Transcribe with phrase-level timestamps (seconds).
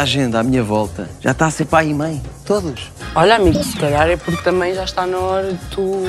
[0.00, 2.22] a gente à minha volta já está a ser pai e mãe.
[2.44, 2.90] Todos.
[3.14, 6.02] Olha, amigo, se calhar é porque também já está na hora de tu.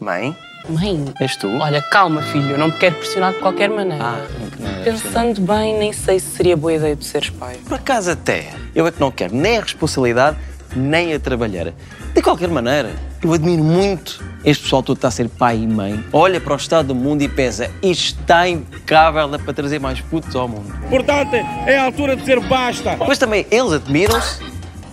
[0.00, 0.34] Mãe?
[0.68, 1.12] Mãe.
[1.20, 1.48] És tu?
[1.58, 4.02] Olha, calma, filho, eu não te quero pressionar de qualquer maneira.
[4.02, 4.26] Ah,
[4.58, 7.56] não é Pensando bem, nem sei se seria boa ideia de seres pai.
[7.66, 8.50] Por acaso até.
[8.74, 10.36] Eu é que não quero nem a responsabilidade,
[10.74, 11.72] nem a trabalhar.
[12.14, 16.02] De qualquer maneira, eu admiro muito este pessoal todo está a ser pai e mãe.
[16.12, 17.30] Olha para o estado do mundo e
[17.82, 20.72] isto está impecável, dá para trazer mais putos ao mundo.
[20.88, 22.96] Portanto, é a altura de dizer basta.
[23.06, 24.42] Mas também eles admiram-se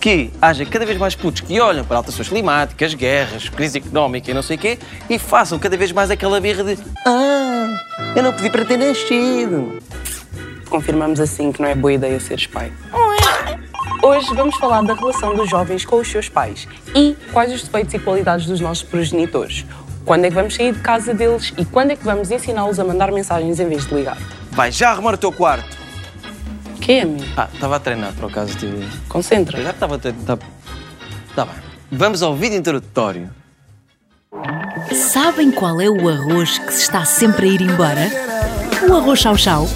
[0.00, 4.34] que haja cada vez mais putos que olham para alterações climáticas, guerras, crise económica e
[4.34, 4.78] não sei o quê
[5.10, 7.76] e façam cada vez mais aquela birra de Ah,
[8.14, 9.78] eu não pedi para ter nascido.
[10.68, 12.70] Confirmamos assim que não é boa ideia seres pai.
[14.06, 17.92] Hoje vamos falar da relação dos jovens com os seus pais e quais os defeitos
[17.92, 19.66] e qualidades dos nossos progenitores.
[20.04, 22.84] Quando é que vamos sair de casa deles e quando é que vamos ensiná-los a
[22.84, 24.16] mandar mensagens em vez de ligar?
[24.52, 25.76] Vai já arrumar o teu quarto.
[26.76, 27.24] O que é, amigo?
[27.36, 28.56] Ah, estava a treinar, por acaso.
[28.64, 29.60] Eu Concentra.
[29.60, 30.38] já estava a treinar.
[31.34, 31.54] Tá bem.
[31.90, 33.28] Vamos ao vídeo introdutório.
[34.92, 38.08] Sabem qual é o arroz que se está sempre a ir embora?
[38.88, 39.66] O arroz chau-chau.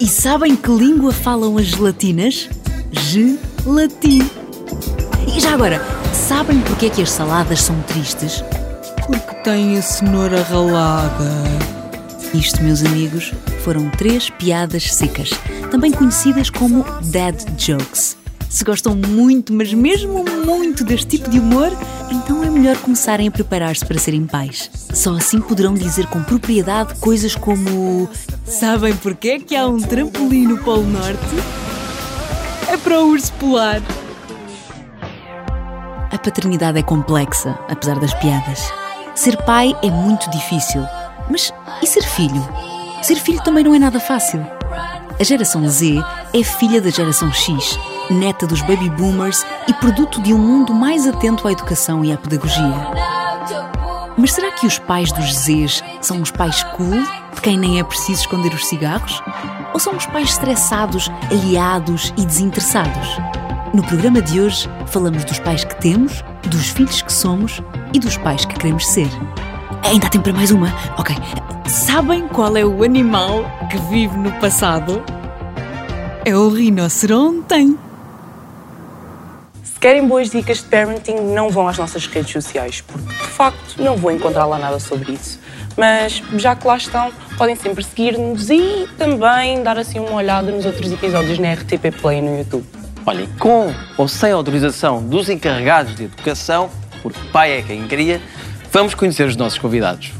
[0.00, 2.48] E sabem que língua falam as gelatinas?
[2.92, 4.20] Gelatim.
[5.26, 8.44] E já agora, sabem porque é que as saladas são tristes?
[9.06, 11.42] Porque têm a cenoura ralada.
[12.32, 13.32] Isto, meus amigos,
[13.64, 15.30] foram três piadas secas,
[15.70, 18.17] também conhecidas como dad jokes.
[18.48, 21.70] Se gostam muito, mas mesmo muito deste tipo de humor,
[22.10, 24.70] então é melhor começarem a preparar-se para serem pais.
[24.94, 28.08] Só assim poderão dizer com propriedade coisas como:
[28.44, 31.18] Sabem porquê que há um trampolim no Polo Norte?
[32.68, 33.82] É para o urso polar.
[36.10, 38.72] A paternidade é complexa, apesar das piadas.
[39.14, 40.82] Ser pai é muito difícil.
[41.30, 42.46] Mas e ser filho?
[43.02, 44.44] Ser filho também não é nada fácil.
[45.20, 45.96] A geração Z
[46.32, 47.78] é filha da geração X,
[48.10, 52.16] neta dos baby boomers e produto de um mundo mais atento à educação e à
[52.16, 53.08] pedagogia.
[54.16, 57.00] Mas será que os pais dos Zs são os pais cool,
[57.34, 59.22] de quem nem é preciso esconder os cigarros?
[59.72, 63.16] Ou são os pais estressados, aliados e desinteressados?
[63.72, 68.16] No programa de hoje falamos dos pais que temos, dos filhos que somos e dos
[68.16, 69.08] pais que queremos ser.
[69.84, 70.68] Ainda há tempo para mais uma?
[70.96, 71.14] Ok.
[71.66, 75.02] Sabem qual é o animal que vive no passado?
[76.24, 77.87] É o rinoceronte.
[79.78, 83.80] Se querem boas dicas de parenting, não vão às nossas redes sociais, porque de facto
[83.80, 85.38] não vou encontrar lá nada sobre isso.
[85.76, 90.66] Mas já que lá estão, podem sempre seguir-nos e também dar assim uma olhada nos
[90.66, 92.66] outros episódios na RTP Play no YouTube.
[93.06, 96.68] Olhem, com ou sem autorização dos encarregados de educação,
[97.00, 98.20] porque pai é quem cria,
[98.72, 100.12] vamos conhecer os nossos convidados.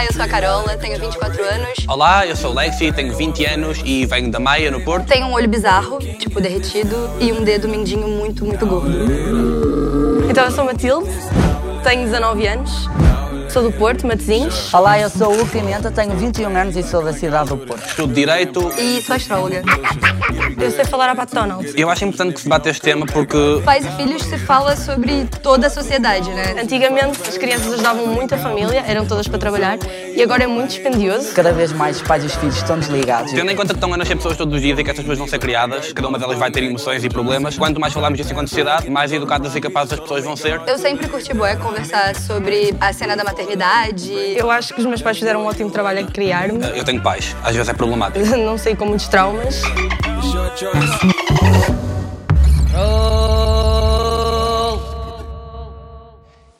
[0.00, 1.68] Olá, eu sou a Carola, tenho 24 anos.
[1.86, 5.06] Olá, eu sou o Lexi, tenho 20 anos e venho da Maia, no Porto.
[5.06, 8.88] Tenho um olho bizarro, tipo derretido, e um dedo mindinho muito, muito gordo.
[10.26, 11.10] Então, eu sou Matilde,
[11.84, 12.88] tenho 19 anos,
[13.50, 17.12] sou do Porto, Matosinhos, Olá, eu sou o Pimenta, tenho 21 anos e sou da
[17.12, 17.86] cidade do Porto.
[17.86, 18.72] Estudo Direito.
[18.78, 19.62] e sou astróloga.
[20.58, 21.72] Eu sei falar a Donald.
[21.76, 25.26] Eu acho importante que se bate este tema porque Pais e filhos se fala sobre
[25.42, 26.54] toda a sociedade, né?
[26.60, 29.78] Antigamente as crianças ajudavam muito a família, eram todas para trabalhar
[30.14, 31.32] e agora é muito dispendioso.
[31.34, 33.32] Cada vez mais os pais e os filhos estão desligados.
[33.32, 35.18] Tendo em conta que estão a nascer pessoas todos os dias e que estas pessoas
[35.18, 37.56] vão ser criadas, cada uma delas vai ter emoções e problemas.
[37.56, 40.60] Quanto mais falamos disso enquanto sociedade, mais educadas e capazes as pessoas vão ser.
[40.66, 44.12] Eu sempre curti bué conversar sobre a cena da maternidade.
[44.36, 46.58] Eu acho que os meus pais fizeram um ótimo trabalho em criar-me.
[46.76, 48.24] Eu tenho pais, às vezes é problemático.
[48.36, 49.62] Não sei com muitos traumas.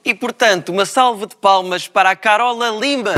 [0.05, 3.15] E portanto, uma salva de palmas para a Carola Limba.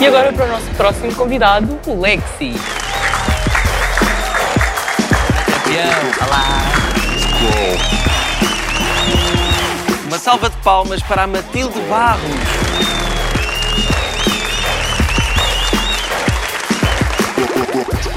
[0.00, 2.54] E agora para o nosso próximo convidado, o Lexi.
[10.06, 12.43] Uma salva de palmas para a Matilde Barros.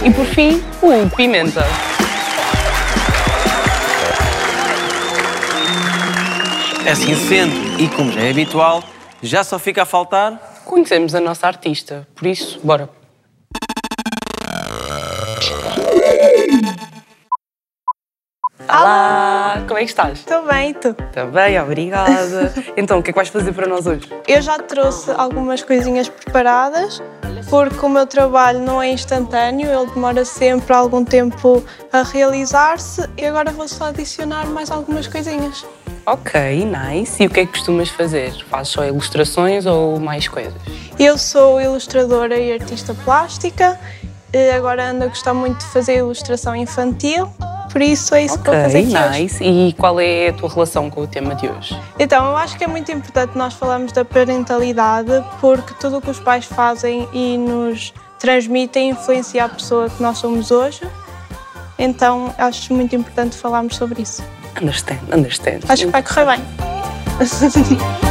[0.08, 1.66] E por fim, o Pimenta.
[6.90, 8.82] Assim sendo, e como já é habitual,
[9.22, 12.90] já só fica a faltar Conhecemos a nossa artista, por isso, bora.
[18.70, 20.20] Olá, Olá, como é que estás?
[20.20, 20.94] Estou bem, tu?
[21.14, 22.54] Também, obrigada.
[22.76, 24.10] Então, o que é que vais fazer para nós hoje?
[24.28, 27.02] Eu já trouxe algumas coisinhas preparadas,
[27.50, 33.26] porque o meu trabalho não é instantâneo, ele demora sempre algum tempo a realizar-se e
[33.26, 35.66] agora vou só adicionar mais algumas coisinhas.
[36.06, 37.24] Ok, nice.
[37.24, 38.34] E o que é que costumas fazer?
[38.50, 40.54] Fazes só ilustrações ou mais coisas?
[41.00, 43.80] Eu sou ilustradora e artista plástica,
[44.56, 47.30] agora ando a gostar muito de fazer ilustração infantil,
[47.72, 49.44] por isso é isso que vou fazer aqui hoje.
[49.44, 51.80] E qual é a tua relação com o tema de hoje?
[52.00, 56.10] Então, eu acho que é muito importante nós falarmos da parentalidade, porque tudo o que
[56.10, 60.82] os pais fazem e nos transmitem influencia a pessoa que nós somos hoje.
[61.78, 64.24] Então, acho muito importante falarmos sobre isso.
[64.60, 65.60] Understand, understand.
[65.70, 66.42] Acho que vai correr bem.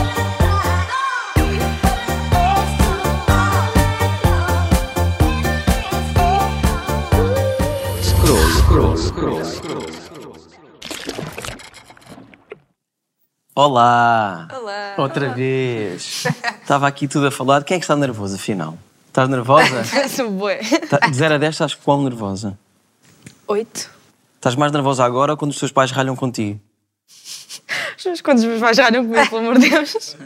[13.55, 14.49] Olá!
[14.53, 14.95] Olá.
[14.99, 16.25] Outra vez!
[16.61, 17.65] Estava aqui tudo a falar.
[17.65, 18.77] Quem é que está nervoso, afinal?
[19.09, 19.83] Estás nervosa?
[20.09, 20.59] Sou bué.
[20.91, 22.59] Tá- De 0 a 10 estás quão nervosa?
[23.49, 23.91] Oito.
[24.35, 26.61] Estás mais nervosa agora ou quando os teus pais ralham contigo?
[28.05, 30.17] Mas quando os meus pais não comigo, pelo amor de Deus.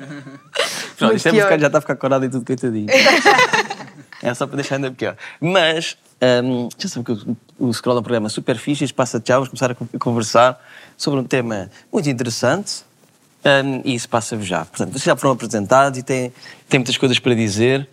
[0.99, 2.89] Pronto, isto é porque já está a ficar corado e tudo, coitadinho.
[4.23, 5.17] é só para deixar ainda pior.
[5.41, 5.97] Mas,
[6.45, 9.49] hum, já sabe que o, o Scroll é um programa super fixe, passa já, vamos
[9.49, 10.61] começar a con- a conversar
[10.97, 12.83] sobre um tema muito interessante
[13.45, 14.65] hum, e isso passa-vos já.
[14.65, 16.33] Portanto, vocês já foram apresentados e têm,
[16.69, 17.89] têm muitas coisas para dizer.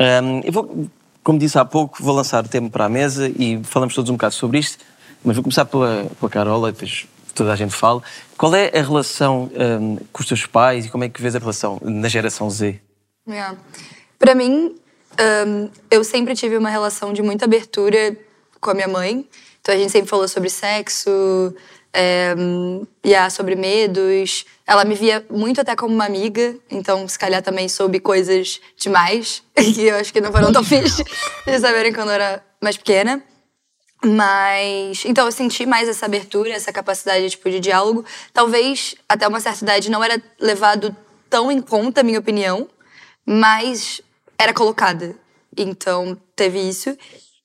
[0.00, 0.88] Hum, eu vou,
[1.22, 4.14] como disse há pouco, vou lançar o tema para a mesa e falamos todos um
[4.14, 4.84] bocado sobre isto,
[5.24, 8.02] mas vou começar pela, pela Carola e depois toda a gente fala.
[8.38, 9.50] Qual é a relação
[9.80, 12.80] hum, com os teus pais e como é que vês a relação na geração Z?
[13.28, 13.54] É.
[14.18, 14.76] Pra mim,
[15.46, 18.16] hum, eu sempre tive uma relação de muita abertura
[18.60, 19.28] com a minha mãe.
[19.60, 21.54] Então a gente sempre falou sobre sexo,
[21.92, 22.34] é,
[23.04, 24.44] yeah, sobre medos.
[24.66, 29.42] Ela me via muito até como uma amiga, então se calhar também soube coisas demais,
[29.56, 31.02] que eu acho que não foram tão fixe
[31.46, 33.22] de saberem quando eu era mais pequena.
[34.04, 35.04] Mas.
[35.06, 38.04] Então eu senti mais essa abertura, essa capacidade tipo, de diálogo.
[38.32, 40.94] Talvez até uma certa idade não era levado
[41.30, 42.68] tão em conta a minha opinião,
[43.24, 44.00] mas
[44.38, 45.14] era colocada.
[45.56, 46.96] Então teve isso.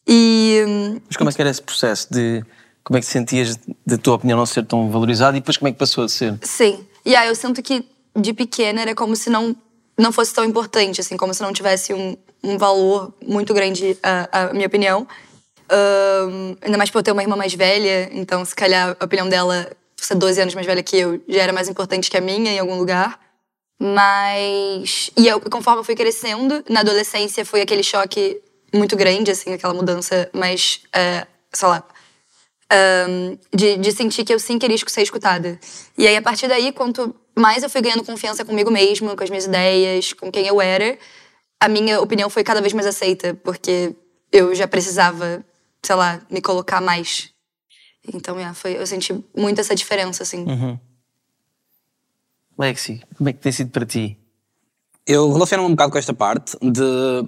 [0.08, 0.64] E.
[0.68, 2.44] hum, Mas como é que era esse processo de
[2.84, 5.72] como é que sentias da tua opinião não ser tão valorizada e depois como é
[5.72, 6.38] que passou a ser?
[6.42, 6.86] Sim.
[7.06, 7.86] E aí eu sinto que
[8.16, 9.56] de pequena era como se não,
[9.98, 14.50] não fosse tão importante, assim, como se não tivesse um, um valor muito grande a,
[14.50, 15.08] a minha opinião.
[15.70, 19.30] Ahn, ainda mais por eu ter uma irmã mais velha, então se calhar a opinião
[19.30, 22.22] dela, por ser 12 anos mais velha que eu, já era mais importante que a
[22.22, 23.20] minha em algum lugar.
[23.84, 25.10] Mas.
[25.18, 28.40] E eu, conforme eu fui crescendo, na adolescência foi aquele choque
[28.72, 30.82] muito grande, assim, aquela mudança mais.
[30.94, 31.84] eh, sei lá.
[32.72, 35.60] ahn, de, de sentir que eu sim queria ser escutada.
[35.98, 39.30] E aí, a partir daí, quanto mais eu fui ganhando confiança comigo mesma, com as
[39.32, 40.98] minhas ideias, com quem eu era,
[41.60, 43.96] a minha opinião foi cada vez mais aceita, porque
[44.32, 45.44] eu já precisava,
[45.84, 47.30] sei lá, me colocar mais.
[48.14, 50.46] Então, yeah, foi, eu senti muito essa diferença, assim.
[52.58, 54.18] Lexi, como é que tem sido para ti?
[55.06, 57.26] Eu relaciono-me um bocado com esta parte de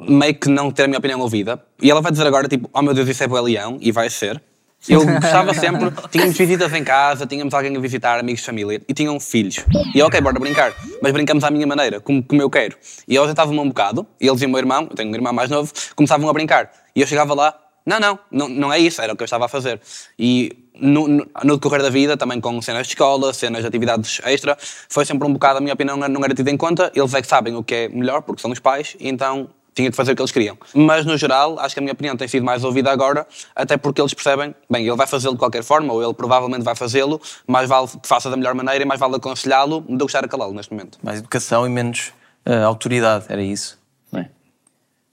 [0.00, 1.62] meio que não ter a minha opinião ouvida.
[1.80, 4.10] E ela vai dizer agora, tipo, oh meu Deus, isso é bué leão, e vai
[4.10, 4.42] ser.
[4.88, 8.94] Eu gostava sempre, tínhamos visitas em casa, tínhamos alguém a visitar, amigos de família, e
[8.94, 9.64] tinham filhos.
[9.94, 10.72] E eu, ok, bora brincar,
[11.02, 12.76] mas brincamos à minha maneira, como, como eu quero.
[13.08, 15.32] E eu sentava-me um bocado, e eles e o meu irmão, eu tenho um irmão
[15.32, 16.70] mais novo, começavam a brincar.
[16.94, 19.46] E eu chegava lá, não, não, não, não é isso, era o que eu estava
[19.46, 19.80] a fazer.
[20.18, 24.56] E no, no, decorrer da vida, também com cenas de escola, cenas de atividades extra,
[24.88, 27.28] foi sempre um bocado, a minha opinião não era tida em conta, eles é que
[27.28, 30.22] sabem o que é melhor, porque são os pais, então tinha de fazer o que
[30.22, 30.56] eles queriam.
[30.74, 34.00] Mas, no geral, acho que a minha opinião tem sido mais ouvida agora, até porque
[34.00, 37.68] eles percebem, bem, ele vai fazê-lo de qualquer forma, ou ele provavelmente vai fazê-lo, mais
[37.68, 40.54] vale que faça da melhor maneira e mais vale aconselhá-lo do que estar a calá-lo
[40.54, 40.98] neste momento.
[41.02, 42.12] Mais educação e menos
[42.46, 43.78] ah, autoridade, era isso?
[44.10, 44.30] Não é?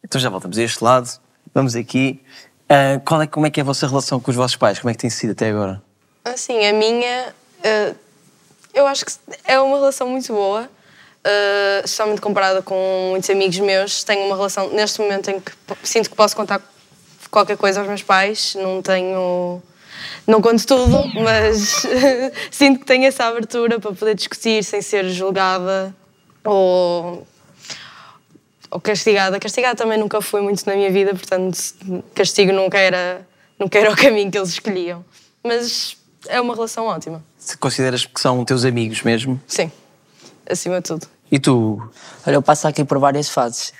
[0.01, 1.09] Então já voltamos a este lado,
[1.53, 2.21] vamos aqui.
[2.69, 4.79] Ah, qual é, como é que é a vossa relação com os vossos pais?
[4.79, 5.81] Como é que tem sido até agora?
[6.25, 7.93] Assim, a minha, eh,
[8.73, 9.11] eu acho que
[9.45, 10.69] é uma relação muito boa,
[11.23, 14.03] eh, especialmente comparada com muitos amigos meus.
[14.03, 15.51] Tenho uma relação, neste momento, em que
[15.83, 16.61] sinto que posso contar
[17.29, 18.55] qualquer coisa aos meus pais.
[18.55, 19.61] Não tenho.
[20.25, 21.85] Não conto tudo, mas
[22.49, 25.93] sinto que tenho essa abertura para poder discutir sem ser julgada
[26.43, 27.27] ou
[28.79, 29.39] castigada.
[29.39, 31.57] Castigada também nunca foi muito na minha vida, portanto,
[32.13, 33.25] castigo nunca era,
[33.59, 35.03] nunca era o caminho que eles escolhiam.
[35.43, 37.23] Mas é uma relação ótima.
[37.37, 39.39] Se consideras que são teus amigos mesmo?
[39.47, 39.71] Sim,
[40.49, 41.07] acima de tudo.
[41.31, 41.81] E tu?
[42.25, 43.73] Olha, eu passo aqui por várias fases.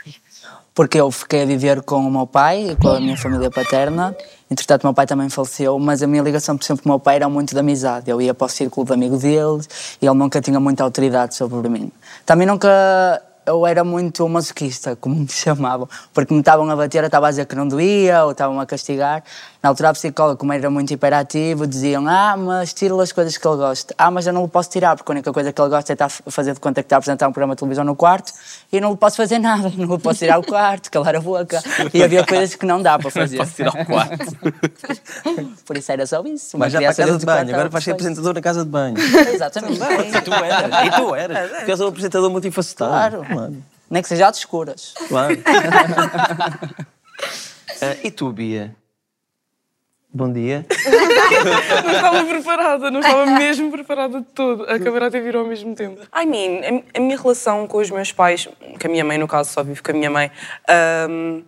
[0.74, 4.16] Porque eu fiquei a viver com o meu pai e com a minha família paterna,
[4.54, 7.16] Entretanto, meu pai também faleceu, mas a minha ligação, por exemplo, com o meu pai
[7.16, 8.12] era muito de amizade.
[8.12, 9.64] Eu ia para o círculo de amigo dele
[10.00, 11.92] e ele nunca tinha muita autoridade sobre mim.
[12.24, 17.08] Também nunca eu era muito masoquista, como me chamavam, porque me estavam a bater, eu
[17.08, 19.24] estava a dizer que não doía, ou estavam a castigar.
[19.64, 23.48] Na altura, a psicóloga, como era muito hiperativo, diziam: Ah, mas tira as coisas que
[23.48, 23.96] ele gosta.
[23.98, 25.96] Ah, mas eu não lhe posso tirar, porque a única coisa que ele gosta é
[25.96, 28.34] estar a fazer de conta que está a apresentar um programa de televisão no quarto
[28.70, 31.22] e eu não lhe posso fazer nada, não lhe posso tirar o quarto, calar a
[31.22, 31.64] boca.
[31.94, 33.38] E havia coisas que não dá para fazer.
[33.38, 34.38] Posso tirar o quarto.
[35.66, 36.58] Por isso era só isso.
[36.58, 38.70] Uma Mas já para a casa de banho, agora vais ser apresentador na casa de
[38.70, 38.98] banho.
[39.00, 39.76] Exatamente.
[39.76, 41.52] E tu eras, e tu eras.
[41.52, 42.92] Porque és um apresentador multifacetado.
[42.92, 43.26] Claro.
[43.32, 43.64] Claro.
[43.90, 44.94] Nem que seja às escuras.
[45.08, 45.38] claro.
[47.82, 48.76] Ah, e tu, Bia?
[50.16, 50.64] Bom dia.
[51.84, 54.64] Não estava preparada, não estava mesmo preparada de todo.
[54.70, 56.02] A câmera até virou ao mesmo tempo.
[56.16, 59.52] I mean, a, minha relação com os meus pais, com a minha mãe, no caso,
[59.52, 60.30] só vivo com a minha mãe,
[60.70, 61.42] ahm,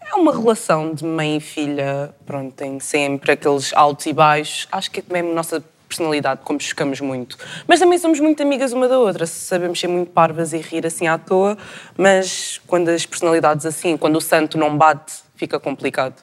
[0.00, 2.14] é uma relação de mãe e filha.
[2.24, 4.68] Pronto, tem sempre aqueles altos e baixos.
[4.70, 7.36] Acho que é mesmo a nossa personalidade, como chocamos muito.
[7.66, 9.26] Mas também somos muito amigas uma da outra.
[9.26, 11.58] Sabemos ser muito parvas e rir assim à toa,
[11.98, 16.22] mas quando as personalidades assim, quando o santo não bate, fica complicado.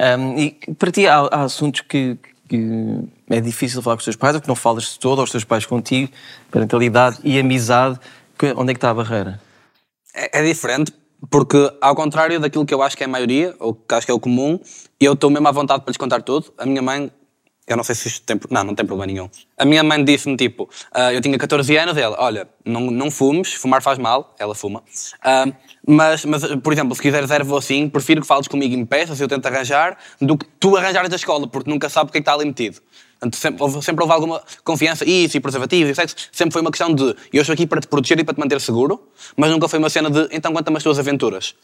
[0.00, 2.18] Um, e para ti há, há assuntos que,
[2.48, 5.30] que é difícil falar com os teus pais, ou que não falas de todo, aos
[5.30, 6.10] teus pais contigo,
[6.50, 7.98] parentalidade e amizade.
[8.38, 9.40] Que- onde é que está a barreira?
[10.14, 10.92] É, é diferente,
[11.30, 14.10] porque ao contrário daquilo que eu acho que é a maioria, ou que acho que
[14.10, 14.58] é o comum,
[14.98, 16.52] eu estou mesmo à vontade para lhes contar tudo.
[16.58, 17.10] A minha mãe,
[17.66, 18.38] eu não sei se isto tem.
[18.50, 19.28] Não, não tem problema nenhum.
[19.56, 23.52] A minha mãe disse-me tipo, ah, eu tinha 14 anos, ela, olha, não, não fumes,
[23.54, 24.82] fumar faz mal, ela fuma.
[25.22, 25.46] Ah,
[25.86, 29.20] mas, mas, por exemplo, se quiseres ervo assim, prefiro que fales comigo e me peças,
[29.20, 32.20] eu tento arranjar, do que tu arranjares da escola, porque nunca sabe o que é
[32.20, 32.80] que está ali metido.
[33.18, 36.16] Portanto, sempre, houve, sempre houve alguma confiança, e isso, e preservativos, e sexo.
[36.30, 38.60] Sempre foi uma questão de eu estou aqui para te proteger e para te manter
[38.60, 41.54] seguro, mas nunca foi uma cena de então conta-me as tuas aventuras.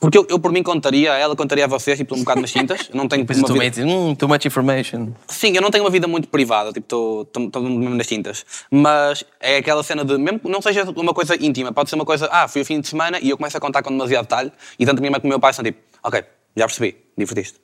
[0.00, 2.88] Porque eu, eu por mim contaria, ela contaria a vocês, tipo, um bocado nas cintas.
[2.88, 3.64] Eu não tenho Depois uma tu vida...
[3.64, 5.08] metes, hum, too much information.
[5.26, 8.46] Sim, eu não tenho uma vida muito privada, tipo, estou mesmo nas tintas.
[8.70, 12.04] Mas é aquela cena de, mesmo que não seja uma coisa íntima, pode ser uma
[12.04, 14.52] coisa, ah, fui o fim de semana e eu começo a contar com demasiado detalhe,
[14.78, 16.22] e tanto a minha mãe como o meu pai são tipo, ok,
[16.56, 17.58] já percebi, divertiste.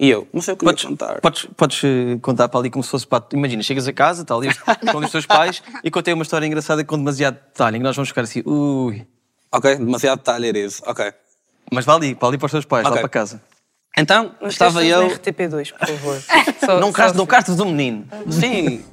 [0.00, 1.20] E eu, não sei o que Podes, contar.
[1.20, 3.24] podes, podes eh, contar para ali como se fosse para.
[3.32, 4.48] Imagina, chegas a casa, está ali
[4.90, 7.94] com os teus pais e contei uma história engraçada com demasiado detalhe, em que nós
[7.94, 9.06] vamos ficar assim, ui.
[9.52, 11.12] Ok, demasiado detalhe it is, ok.
[11.72, 13.00] Mas vá ali, para ali para os teus pais, lá Ok.
[13.00, 13.40] para casa.
[13.96, 15.08] Então, Não estava esqueças eu...
[15.08, 16.20] do RTP2, por favor.
[16.64, 17.56] Só- Não só castes não assim.
[17.56, 18.04] do menino.
[18.30, 18.84] Sim.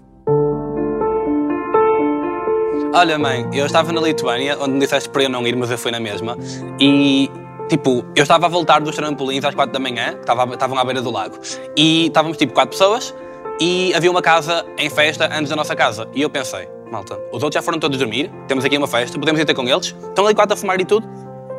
[2.93, 5.77] Olha, mãe, eu estava na Lituânia, onde me disseste para eu não ir, mas eu
[5.77, 6.37] fui na mesma.
[6.79, 7.31] E,
[7.69, 11.01] tipo, eu estava a voltar dos trampolins às quatro da manhã, estava, estavam à beira
[11.01, 11.39] do lago.
[11.77, 13.15] E estávamos, tipo, quatro pessoas
[13.61, 16.07] e havia uma casa em festa antes da nossa casa.
[16.13, 19.39] E eu pensei, malta, os outros já foram todos dormir, temos aqui uma festa, podemos
[19.39, 21.07] ir ter com eles, estão ali quatro a fumar e tudo.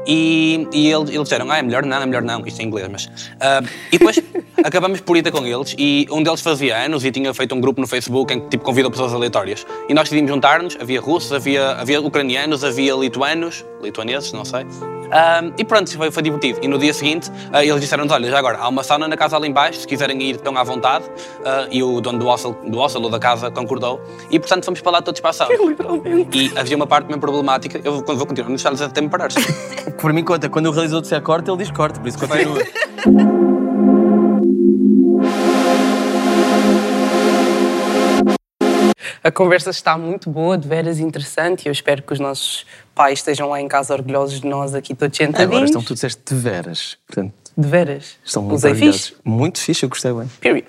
[0.06, 2.88] E, e eles, eles disseram, ah, é melhor não, é melhor não, isto é inglês,
[2.90, 3.08] mas...
[3.40, 4.18] ah, e depois
[4.64, 7.80] acabamos por ir com eles e um deles fazia anos e tinha feito um grupo
[7.80, 9.66] no Facebook em que tipo, convidou pessoas aleatórias.
[9.88, 14.66] E nós decidimos juntar-nos, havia russos, havia, havia ucranianos, havia lituanos, lituaneses, não sei.
[15.14, 16.58] Ah, e pronto, foi, foi divertido.
[16.62, 19.36] E no dia seguinte ah, eles disseram-nos, olha, já agora, há uma sauna na casa
[19.36, 21.04] ali embaixo, se quiserem ir, estão à vontade.
[21.70, 24.00] E o dono do hostel, do hostel ou da casa concordou.
[24.30, 25.54] E portanto fomos para lá todos para a sauna.
[26.32, 29.28] E havia uma parte mesmo problemática, eu vou, vou continuar, não deixar-lhes até me parar.
[30.00, 32.62] Por mim conta, quando o realizador disser corta, ele diz corta, por isso continua.
[39.24, 43.20] A conversa está muito boa, de veras interessante, e eu espero que os nossos pais
[43.20, 45.52] estejam lá em casa orgulhosos de nós aqui todos sentadinhos.
[45.52, 46.98] Agora estão disseste de veras.
[47.06, 48.16] Portanto, De veras.
[48.24, 49.14] estão muito Usei fixe.
[49.22, 50.26] Muito fixe, eu gostei bem.
[50.40, 50.66] Period.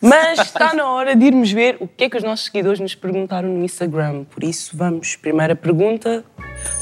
[0.00, 2.94] Mas está na hora de irmos ver o que é que os nossos seguidores nos
[2.94, 4.24] perguntaram no Instagram.
[4.24, 5.16] Por isso, vamos.
[5.16, 6.22] Primeira pergunta.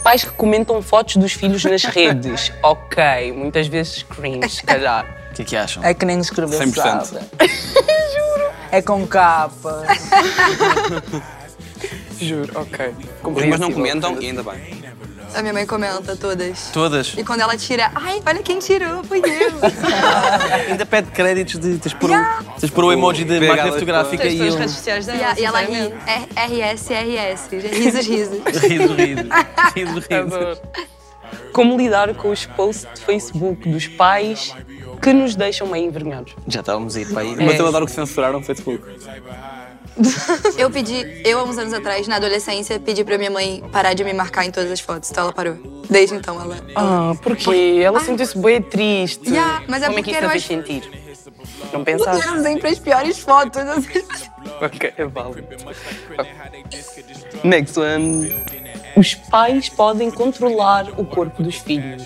[0.03, 2.53] Pais que comentam fotos dos filhos nas redes.
[2.63, 5.07] ok, muitas vezes cringe, se calhar.
[5.31, 5.85] O que é que acham?
[5.85, 6.75] É que nem escrever 100%.
[7.05, 7.21] sabe.
[8.73, 9.85] É com capa.
[12.21, 12.95] Juro, ok.
[13.49, 14.83] Mas não comentam e ainda bem.
[15.35, 16.71] A minha mãe comenta todas.
[16.73, 17.15] Todas.
[17.17, 19.51] E quando ela tira, ai, olha quem tirou, foi eu.
[20.71, 21.79] Ainda pede créditos de.
[21.79, 22.41] Tens pôr, Yeah.
[22.57, 24.57] o, tens pôr o emoji de Pegada máquina fotográfica e eu.
[24.57, 25.93] redes sociais e, dela, a- e ela ri,
[26.37, 28.39] RS, RS, risos, risos.
[28.63, 29.23] Riso, riso.
[29.75, 30.15] Riso, riso.
[30.15, 30.59] Adoro.
[31.53, 34.55] Como lidar com os posts de Facebook dos pais
[35.07, 36.35] que nos deixam meio envergonhados?
[36.49, 37.37] Já estávamos a ir para aí.
[37.37, 38.83] Mas eu adoro que censuraram o Facebook.
[40.59, 44.05] Eu pedi, eu há uns anos atrás, na adolescência, pedi pra minha mãe parar de
[44.05, 45.11] me marcar em todas as fotos.
[45.11, 45.55] Então ela parou.
[45.89, 46.59] Desde então ela.
[46.75, 47.81] Ah, porquê?
[47.83, 49.27] Ela sentiu-se bem triste.
[49.31, 50.83] Yeah, mas é Como é que isso a fez as- sentir?
[51.73, 52.23] Não Eu pensaste?
[52.29, 53.63] tenho sempre as piores fotos.
[53.63, 54.03] assim.
[54.61, 55.47] Ok, é válido.
[57.45, 58.31] Next one.
[58.97, 62.03] Os pais podem controlar o corpo dos filhos.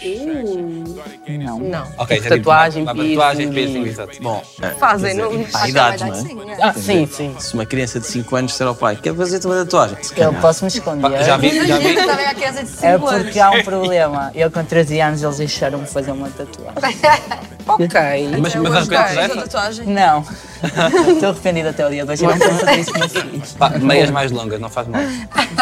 [1.29, 1.59] Não.
[1.61, 1.87] Não.
[1.97, 3.73] Ok, já digo, Tatuagem, para tatuagem, piercing.
[3.75, 4.23] piercing, exato.
[4.23, 4.43] Bom,
[4.79, 5.31] Fazem, não.
[5.55, 6.21] há idades, não é?
[6.21, 6.57] Sim, é.
[6.61, 7.37] Ah, sim, sim.
[7.39, 10.03] Se uma criança de 5 anos disser ao pai, quer fazer uma tatuagem?
[10.03, 11.25] Se Eu posso me esconder.
[11.25, 11.95] Já vi, já vi.
[12.11, 14.33] Também a criança de 5 É porque há um problema.
[14.35, 16.99] Eu com 13 anos eles deixaram-me fazer uma tatuagem.
[17.75, 18.01] Ok.
[18.41, 19.37] Mas, mas arrependes da dessa?
[19.43, 19.87] tatuagem.
[19.87, 20.25] Não.
[21.15, 22.25] Estou arrependido até o dia de hoje.
[22.25, 23.53] Eu não quero fazer isso com meus filhos.
[23.53, 25.01] Pá, meias mais longas, não faz mal.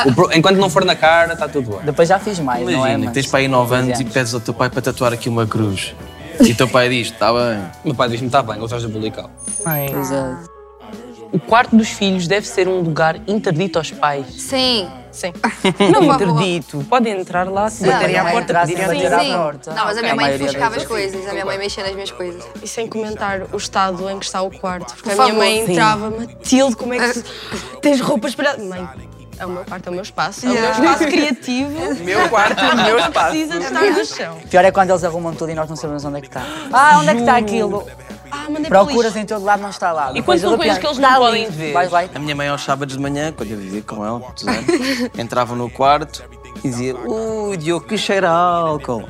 [0.07, 1.81] O pro- enquanto não for na cara, está tudo bem.
[1.85, 2.75] Depois já fiz mais, não é?
[2.75, 5.13] Imagina, Mas tens para aí 9 anos e 13 pedes ao teu pai para tatuar
[5.13, 5.95] aqui uma cruz.
[6.41, 7.59] E o teu pai diz, está bem.
[7.85, 9.31] O meu pai diz-me, está bem, usas o bulical.
[10.01, 10.58] Exato.
[11.33, 14.27] O quarto dos filhos deve ser um lugar interdito aos pais.
[14.29, 14.89] Sim.
[15.11, 15.33] Sim.
[15.93, 16.85] Não interdito.
[16.89, 19.75] Podem entrar lá, se baterem à é porta, pedirem a bater à porta.
[19.75, 22.45] Não, mas a minha mãe das as coisas, a minha mãe mexia nas minhas coisas.
[22.63, 24.95] E sem comentar o estado em que está o quarto.
[24.95, 25.39] Porque Por a minha favor.
[25.39, 27.25] mãe entrava, Matilde, como é que se...
[27.83, 28.65] tens roupas espalhadas?
[28.65, 28.89] Mãe,
[29.39, 30.47] é o meu quarto, é o meu espaço.
[30.47, 31.95] É o meu espaço criativo.
[32.05, 33.31] Meu quarto, meu espaço.
[33.31, 34.39] Precisa de estar no chão.
[34.51, 36.43] Pior é quando eles arrumam tudo e nós não sabemos onde é que está.
[36.73, 37.87] Ah, onde é que está aquilo?
[38.31, 40.11] Ah, mandei o Procuras em todo lado, não está lá.
[40.15, 41.55] E quando Depois, são coisas que eles não podem ali.
[41.55, 41.73] ver?
[41.91, 44.21] Lá e A minha mãe aos sábados de manhã, quando eu vivia com ela,
[45.17, 46.25] entrava no quarto
[46.63, 49.09] e dizia, ui, Diogo, que cheira a álcool.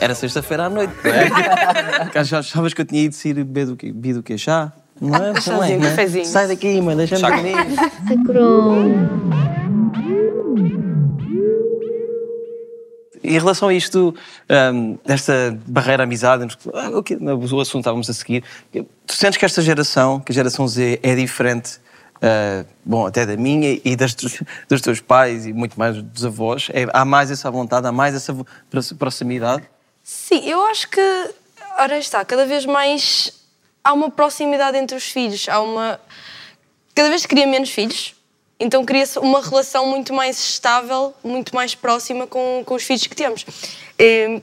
[0.00, 2.04] Era sexta-feira à noite, não é?
[2.04, 3.86] Porque achavas que eu tinha ido sair beber do quê?
[3.92, 4.38] Beber do quê?
[4.38, 4.72] Chá?
[5.00, 5.32] Não é?
[5.40, 5.90] Também, não é?
[5.90, 6.24] cafezinho.
[6.24, 7.54] Sai daqui, mãe, deixa-me dormir.
[13.22, 14.14] E em relação a isto,
[15.04, 18.44] desta barreira amizade, ah, o que- o assunto que estávamos a seguir,
[19.06, 21.80] tu sentes que esta geração, que a geração Z, é diferente,
[22.20, 26.24] ah, bom, até da minha e das, dos, dos teus pais e muito mais dos
[26.24, 26.68] avós?
[26.74, 28.36] É- há mais essa vontade, há mais essa
[28.98, 29.62] proximidade?
[30.02, 31.00] Sim, eu acho que,
[31.78, 33.32] ora está, cada vez mais
[33.84, 35.46] há uma proximidade entre os filhos.
[35.48, 36.00] Há uma.
[36.94, 38.14] Cada vez se cria menos filhos,
[38.58, 43.14] então cria-se uma relação muito mais estável, muito mais próxima com, com os filhos que
[43.14, 43.44] temos.
[43.98, 44.40] E,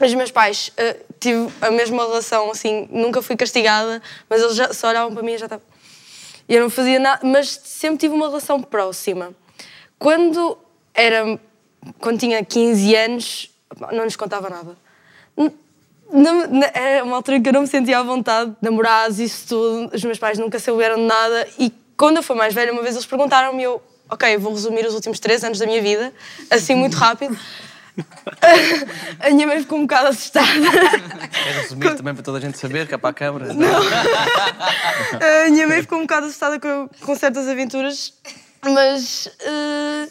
[0.00, 4.72] os meus pais, eh, tive a mesma relação, assim, nunca fui castigada, mas eles já,
[4.74, 5.62] só olhavam para mim e já estava.
[6.46, 9.32] Eu não fazia nada, mas sempre tive uma relação próxima.
[9.98, 10.58] Quando
[10.92, 11.38] era.
[12.00, 13.50] Quando tinha 15 anos,
[13.92, 14.76] não lhes contava nada.
[16.12, 19.46] Não- não- era uma altura em que eu não me sentia à vontade, namorados, isso
[19.48, 19.90] tudo.
[19.94, 21.48] Os meus pais nunca souberam de nada.
[21.58, 24.94] E quando eu fui mais velha, uma vez eles perguntaram-me, eu, ok, vou resumir os
[24.94, 26.12] últimos três anos da minha vida,
[26.50, 27.36] assim muito rápido.
[29.20, 30.48] A minha mãe ficou um bocado assustada.
[30.50, 33.46] Queres resumir também para toda a gente saber, que é para a câmara?
[35.46, 38.12] A minha mãe ficou um bocado assustada com, com certas aventuras,
[38.64, 40.08] mas eh,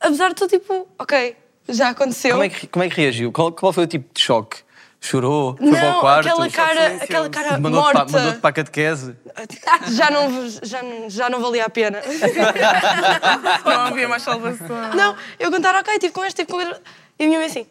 [0.00, 1.36] apesar de tudo, tipo, ok,
[1.68, 2.32] já aconteceu.
[2.32, 3.32] Como é que, como é que reagiu?
[3.32, 4.58] Qual, qual foi o tipo de choque?
[5.00, 5.56] Chorou?
[5.56, 6.26] Foi para Não, o quarto?
[6.28, 8.18] aquela cara, aquela cara Mandou-te para, morta.
[8.18, 9.14] mandou para a catequese?
[9.92, 12.00] Já não, já, não- já não valia a pena.
[13.64, 14.66] Não havia mais salvação.
[14.94, 16.80] Não, eu contar, ok, tive com este, tive com este.
[17.18, 17.66] E a minha mãe assim.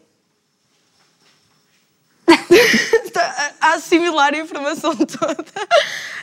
[3.04, 5.44] Está a assimilar a informação toda.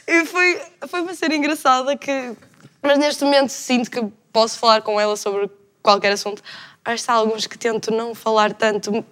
[0.08, 2.34] E foi, foi para ser engraçada que.
[2.82, 5.50] Mas neste momento sinto que posso falar com ela sobre
[5.82, 6.42] qualquer assunto.
[6.84, 9.06] Acho que há alguns que tento não falar tanto,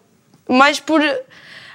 [0.50, 1.02] mais por.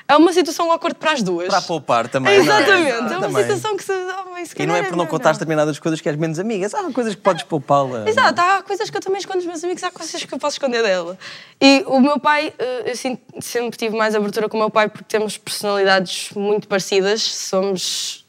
[0.09, 1.49] É uma situação awkward para as duas.
[1.49, 2.39] Para poupar também.
[2.45, 2.61] não é?
[2.61, 3.43] Exatamente, é uma Também.
[3.43, 3.93] situação que se.
[3.93, 6.73] oh, se E não é por não contares determinadas coisas que és menos amigas.
[6.75, 8.09] Há coisas que podes poupá-la.
[8.09, 10.55] Exato, há coisas que eu também escondo dos meus amigos, há coisas que eu posso
[10.55, 11.19] esconder dela.
[11.61, 14.89] E o meu pai, eh, eu sinto- sempre tive mais abertura com o meu pai
[14.89, 18.25] porque temos personalidades muito parecidas, somos,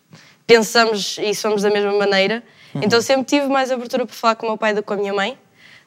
[0.48, 2.42] pensamos e somos da mesma maneira.
[2.76, 4.98] Então sempre tive mais abertura para falar com o meu pai do que com a
[4.98, 5.38] minha mãe.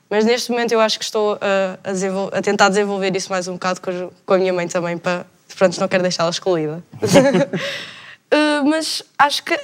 [0.08, 3.52] Mas neste momento eu acho que estou a, a a tentar desenvolver isso mais um
[3.54, 3.80] bocado
[4.26, 5.24] com a minha mãe também, para,
[5.56, 6.82] pronto, não quero deixá-la excluída.
[7.02, 9.58] Uh, mas acho que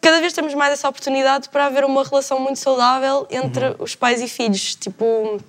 [0.00, 4.20] cada vez temos mais essa oportunidade para haver uma relação muito saudável entre os pais
[4.20, 4.74] e filhos.
[4.74, 5.40] Tipo,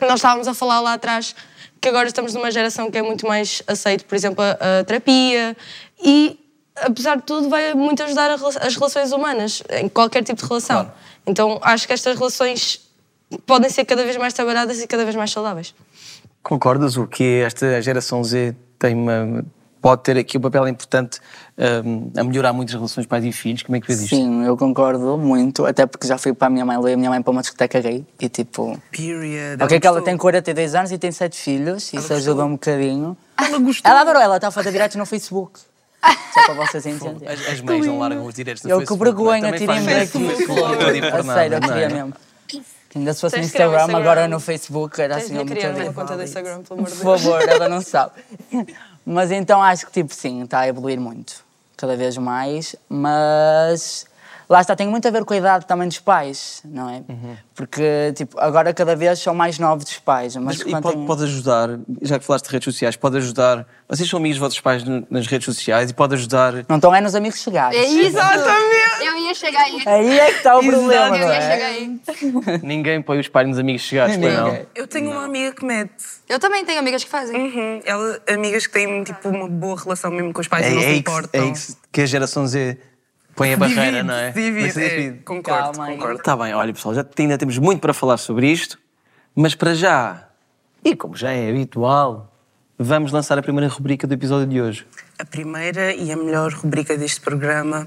[0.00, 1.34] nós estávamos a falar lá atrás
[1.80, 5.56] que agora estamos numa geração que é muito mais aceito, por exemplo, a, a terapia
[6.02, 6.38] e,
[6.76, 10.90] apesar de tudo, vai muito ajudar a as relações humanas, em qualquer tipo de relação.
[11.26, 12.80] Então, acho que estas relações
[13.44, 15.74] podem ser cada vez mais trabalhadas e cada vez mais saudáveis.
[16.42, 19.44] Concordas o que esta geração Z tem uma,
[19.80, 21.20] pode ter aqui um papel importante
[21.84, 23.62] hum, a melhorar muito as relações pais e filhos?
[23.62, 24.16] Como é que vês isto?
[24.16, 27.10] Sim, eu concordo muito, até porque já fui para a minha mãe, levei a minha
[27.10, 28.76] mãe para uma discoteca gay e tipo.
[28.90, 29.62] Period.
[29.62, 33.16] Ok, que ela tem 42 anos e tem 7 filhos, isso ajuda um bocadinho.
[33.38, 33.90] Ela gostou.
[33.90, 35.60] Ela adorou, ela está a fazer diretos no Facebook.
[36.34, 37.28] Só para vocês entenderem.
[37.28, 39.04] As, as mães não largam os direitos no Eu que Facebook.
[39.04, 39.58] vergonha, não é?
[39.58, 41.06] Também tirem-me daqui.
[41.06, 41.60] A sério, eu é?
[41.60, 42.14] queria mesmo.
[42.94, 43.98] Ainda se fosse no Instagram, Instagram.
[43.98, 46.90] agora no Facebook era Tens assim de um criar uma conta do Instagram, pelo amor
[46.90, 47.20] Por de Deus.
[47.22, 48.12] favor, ela não sabe.
[49.04, 51.44] Mas então acho que, tipo, sim, está a evoluir muito.
[51.76, 52.74] Cada vez mais.
[52.88, 54.06] Mas
[54.48, 57.02] lá está, tem muito a ver com a idade também dos pais, não é?
[57.54, 60.36] Porque, tipo, agora cada vez são mais novos os pais.
[60.36, 61.70] Mas, Mas, e pode, têm- pode ajudar,
[62.02, 63.66] já que falaste de redes sociais, pode ajudar.
[63.88, 66.52] Vocês são amigos dos vossos pais nas redes sociais e pode ajudar.
[66.68, 67.76] Não estão é nos amigos chegados.
[67.78, 68.16] É isso!
[69.02, 69.82] Eu ia chegar aí.
[69.86, 71.50] Aí é que está o problema, Eu não ia é?
[71.52, 72.00] chegar aí.
[72.62, 74.46] Ninguém põe os pais nos amigos chegados, pois não?
[74.48, 74.66] Ninguém.
[74.74, 75.92] Eu tenho uma amiga que mete.
[76.28, 77.36] Eu também tenho amigas que fazem.
[77.36, 77.80] Uhum.
[77.84, 80.80] Ela, amigas que têm tipo uma boa relação mesmo com os pais É, e não
[80.80, 81.48] é se que, importam.
[81.48, 81.52] é
[81.92, 82.78] que a geração Z
[83.36, 84.30] põe a barreira, Divide, não é?
[84.32, 85.18] divide, é, divide.
[85.22, 86.18] Concordo, Calma concordo.
[86.18, 88.78] Está bem, olha pessoal, já ainda temos muito para falar sobre isto,
[89.34, 90.28] mas para já,
[90.82, 92.32] e como já é habitual,
[92.78, 94.86] vamos lançar a primeira rubrica do episódio de hoje.
[95.18, 97.86] A primeira e a melhor rubrica deste programa,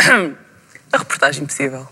[0.92, 1.86] a reportagem possível.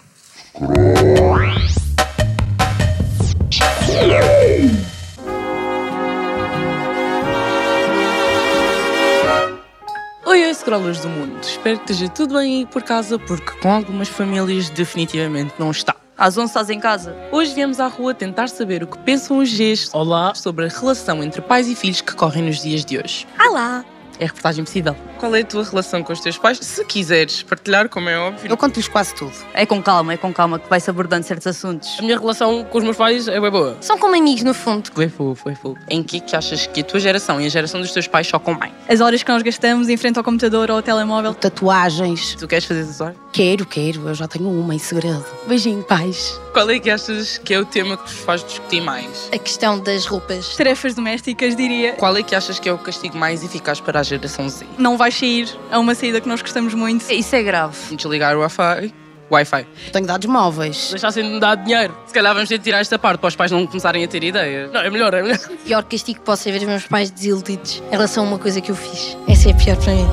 [10.68, 11.38] Scrollers do mundo.
[11.40, 15.96] Espero que esteja tudo bem aí por casa, porque com algumas famílias definitivamente não está.
[16.16, 17.16] Às 11 estás em casa.
[17.33, 20.35] Hoje viemos à rua tentar saber o que pensam os Gs Olá.
[20.35, 23.26] sobre a relação entre pais e filhos que correm nos dias de hoje.
[23.40, 23.83] Olá!
[24.18, 24.96] É a reportagem possível.
[25.18, 26.59] Qual é a tua relação com os teus pais?
[26.59, 28.50] Se quiseres partilhar, como é óbvio.
[28.50, 29.33] Eu conto-lhes quase tudo.
[29.52, 31.96] É com calma, é com calma que vai-se abordando certos assuntos.
[31.98, 33.76] A minha relação com os meus pais é bem boa.
[33.81, 34.90] São como amigos, no fundo.
[34.92, 35.78] Foi fofo, foi fofo.
[35.88, 38.26] Em que é que achas que a tua geração e a geração dos teus pais
[38.26, 38.72] chocam mais?
[38.88, 41.35] As horas que nós gastamos em frente ao computador ou ao telemóvel.
[41.35, 42.35] Tatuagens.
[42.37, 43.16] Tu queres fazer história?
[43.33, 44.09] Quero, quero.
[44.09, 45.24] Eu já tenho uma em segredo.
[45.46, 46.40] Beijinho, pais.
[46.52, 49.28] Qual é que achas que é o tema que vos faz discutir mais?
[49.33, 50.57] A questão das roupas.
[50.57, 51.92] Tarefas domésticas, diria.
[51.92, 54.66] Qual é que achas que é o castigo mais eficaz para a geração Z?
[54.79, 57.11] Não vais sair a uma saída que nós gostamos muito.
[57.12, 57.77] Isso é grave.
[57.94, 58.92] Desligar o Wi-Fi.
[59.31, 59.66] Wi-Fi.
[59.92, 60.88] Tenho dados móveis.
[60.90, 61.94] Deixassem de me dar dinheiro.
[62.07, 64.25] Se calhar vamos ter de tirar esta parte para os pais não começarem a ter
[64.25, 64.68] ideia.
[64.68, 65.38] Não, é melhor, é melhor.
[65.51, 68.38] O pior castigo que posso é ver os meus pais desiludidos em relação a uma
[68.38, 69.16] coisa que eu fiz.
[69.29, 70.09] Essa é a pior para mim.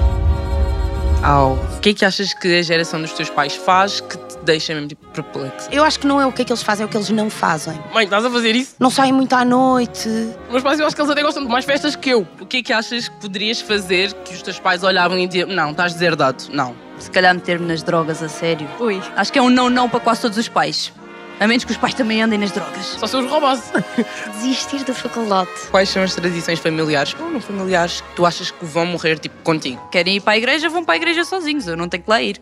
[1.24, 1.54] Au.
[1.54, 4.88] O que é que achas que a geração dos teus pais faz que deixa mesmo
[4.88, 5.68] tipo perplexo?
[5.72, 7.10] Eu acho que não é o que é que eles fazem, é o que eles
[7.10, 7.78] não fazem.
[7.94, 8.76] Mãe, estás a fazer isso?
[8.80, 10.08] Não saem muito à noite.
[10.50, 12.28] Meus pais, eu acho que eles até gostam de mais festas que eu.
[12.40, 15.50] O que é que achas que poderias fazer que os teus pais olhavam e diziam:
[15.50, 16.46] Não, estás deserdado?
[16.52, 16.76] Não.
[17.00, 18.68] Se calhar meter-me nas drogas a sério.
[18.80, 19.02] Ui.
[19.16, 20.94] Acho que é um não-não para quase todos os pais.
[21.40, 22.86] A menos que os pais também andem nas drogas.
[22.86, 23.72] Só se os roubasse.
[24.40, 25.50] Desistir da faculdade.
[25.70, 29.36] Quais são as tradições familiares ou não familiares que tu achas que vão morrer tipo
[29.44, 29.82] contigo?
[29.92, 31.68] Querem ir para a igreja, vão para a igreja sozinhos.
[31.68, 32.40] Eu não tenho que lá ir.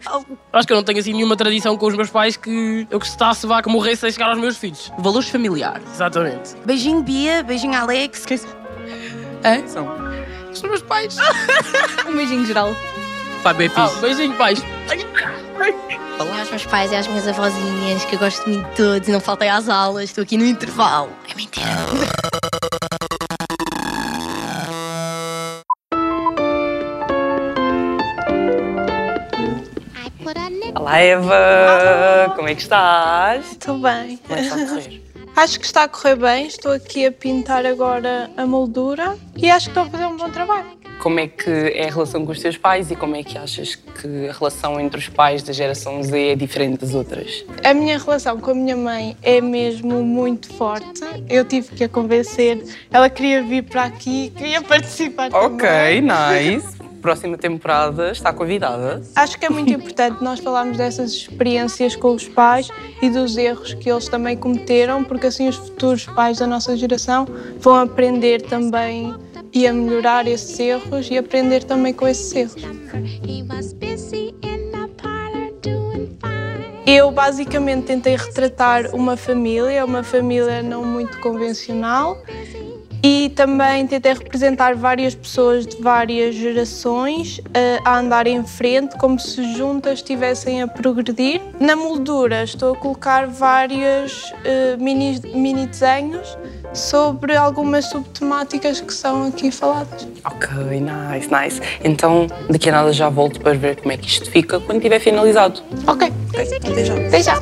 [0.51, 3.47] Acho que eu não tenho assim nenhuma tradição com os meus pais que eu gostasse
[3.47, 4.91] vá que morresse sem chegar aos meus filhos.
[4.99, 5.83] Valores familiares.
[5.91, 6.55] Exatamente.
[6.65, 7.43] Beijinho, Bia.
[7.43, 8.25] Beijinho, Alex.
[9.43, 9.67] É?
[9.67, 9.87] São.
[10.53, 11.17] São meus pais.
[12.07, 12.75] Um beijinho geral.
[13.43, 13.99] Pai, bem fixe.
[13.99, 14.63] beijinho, pais.
[16.17, 19.11] Olá aos meus pais e às minhas avózinhas, que eu gosto muito de todos e
[19.11, 20.05] não faltei às aulas.
[20.05, 21.11] Estou aqui no intervalo.
[21.29, 21.67] É mentira.
[30.75, 32.33] Olá, Eva.
[32.35, 33.51] Como é que estás?
[33.51, 34.17] Estou bem.
[34.17, 35.02] Como é que está a correr?
[35.35, 36.47] Acho que está a correr bem.
[36.47, 40.29] Estou aqui a pintar agora a moldura e acho que estou a fazer um bom
[40.29, 40.65] trabalho.
[40.99, 43.75] Como é que é a relação com os teus pais e como é que achas
[43.75, 47.43] que a relação entre os pais da geração Z é diferente das outras?
[47.63, 51.01] A minha relação com a minha mãe é mesmo muito forte.
[51.27, 52.63] Eu tive que a convencer.
[52.89, 56.57] Ela queria vir para aqui, queria participar Ok, também.
[56.57, 56.67] nice.
[57.03, 59.01] Próxima temporada está convidada.
[59.13, 62.69] Acho que é muito importante nós falarmos dessas experiências com os pais
[63.01, 67.27] e dos erros que eles também cometeram, porque assim os futuros pais da nossa geração
[67.59, 69.13] vão aprender também
[69.51, 72.63] e a melhorar esses erros e aprender também com esses erros.
[76.87, 82.17] Eu basicamente tentei retratar uma família, uma família não muito convencional,
[83.03, 89.19] e também tentei representar várias pessoas de várias gerações eh, a andar em frente, como
[89.19, 91.41] se juntas estivessem a progredir.
[91.59, 96.37] Na moldura estou a colocar vários eh, mini, mini desenhos
[96.73, 100.07] sobre algumas subtemáticas que são aqui faladas.
[100.23, 100.47] Ok,
[100.79, 101.61] nice, nice.
[101.83, 104.99] Então, daqui a nada já volto para ver como é que isto fica quando estiver
[104.99, 105.61] finalizado.
[105.87, 106.95] Ok, Ok, até já.
[106.95, 107.39] até já.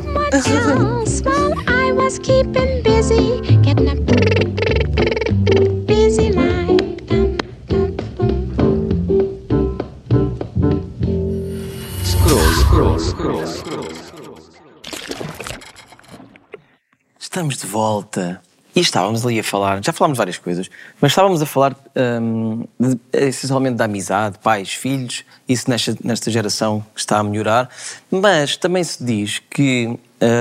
[17.62, 18.41] De volta.
[18.74, 20.69] E estávamos ali a falar, já falámos várias coisas,
[21.02, 21.76] mas estávamos a falar
[22.21, 27.69] hum, de- essencialmente da amizade, pais, filhos, isso nesta, nesta geração que está a melhorar,
[28.10, 29.88] mas também se diz que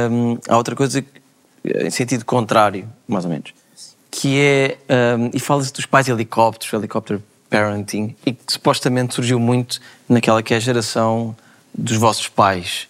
[0.09, 1.05] hum, há outra coisa
[1.65, 3.53] em sentido contrário, mais ou menos,
[4.13, 4.79] que é,
[5.19, 10.55] hum, e fala-se dos pais helicópteros, helicóptero parenting, e que supostamente surgiu muito naquela que
[10.55, 11.37] é a geração
[11.75, 12.87] dos vossos pais.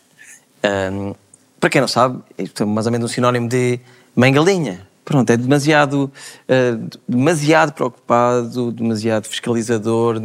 [0.63, 1.15] Ahm,
[1.59, 3.81] para quem não sabe, é mais ou menos um sinónimo de
[4.21, 4.87] mãe galinha.
[5.05, 6.13] Pronto, é demasiado,
[6.49, 6.79] ah,
[7.09, 10.17] demasiado preocupado, demasiado fiscalizador.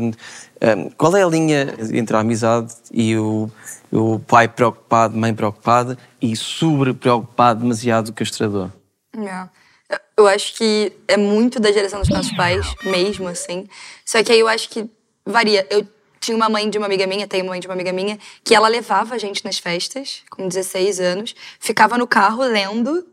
[0.61, 3.49] Ahm, qual é a linha entre a amizade e o,
[3.91, 8.69] o pai preocupado, mãe preocupada e sobre preocupado, demasiado castrador?
[9.89, 13.67] Eu- Eu acho que é muito da geração dos nossos pais, mesmo assim.
[14.05, 14.87] Só que aí eu acho que
[15.25, 15.65] varia.
[15.69, 15.85] Eu
[16.19, 18.53] tinha uma mãe de uma amiga minha, tenho uma mãe de uma amiga minha, que
[18.55, 23.05] ela levava a gente nas festas, com 16 anos, ficava no carro lendo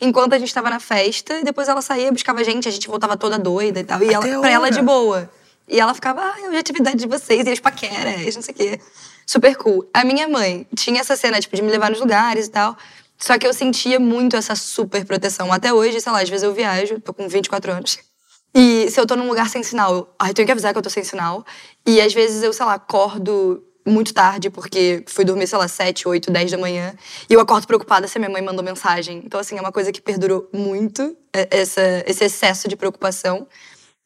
[0.00, 2.88] enquanto a gente estava na festa, e depois ela saía, buscava a gente, a gente
[2.88, 4.02] voltava toda doida e tal.
[4.02, 5.30] E ela, pra ela de boa.
[5.68, 8.54] E ela ficava, ah, eu já tive idade de vocês, e as paqueras, não sei
[8.54, 8.80] o quê.
[9.26, 9.88] Super cool.
[9.94, 12.76] A minha mãe tinha essa cena, tipo, de me levar nos lugares e tal.
[13.18, 15.52] Só que eu sentia muito essa super proteção.
[15.52, 17.98] Até hoje, sei lá, às vezes eu viajo, tô com 24 anos.
[18.56, 20.78] E se eu tô num lugar sem sinal, eu, ah, eu tenho que avisar que
[20.78, 21.44] eu tô sem sinal.
[21.84, 26.08] E às vezes eu, sei lá, acordo muito tarde, porque fui dormir, sei lá, 7,
[26.08, 26.94] 8, 10 da manhã.
[27.28, 29.22] E eu acordo preocupada se a minha mãe mandou mensagem.
[29.24, 33.46] Então, assim, é uma coisa que perdurou muito, é- essa, esse excesso de preocupação.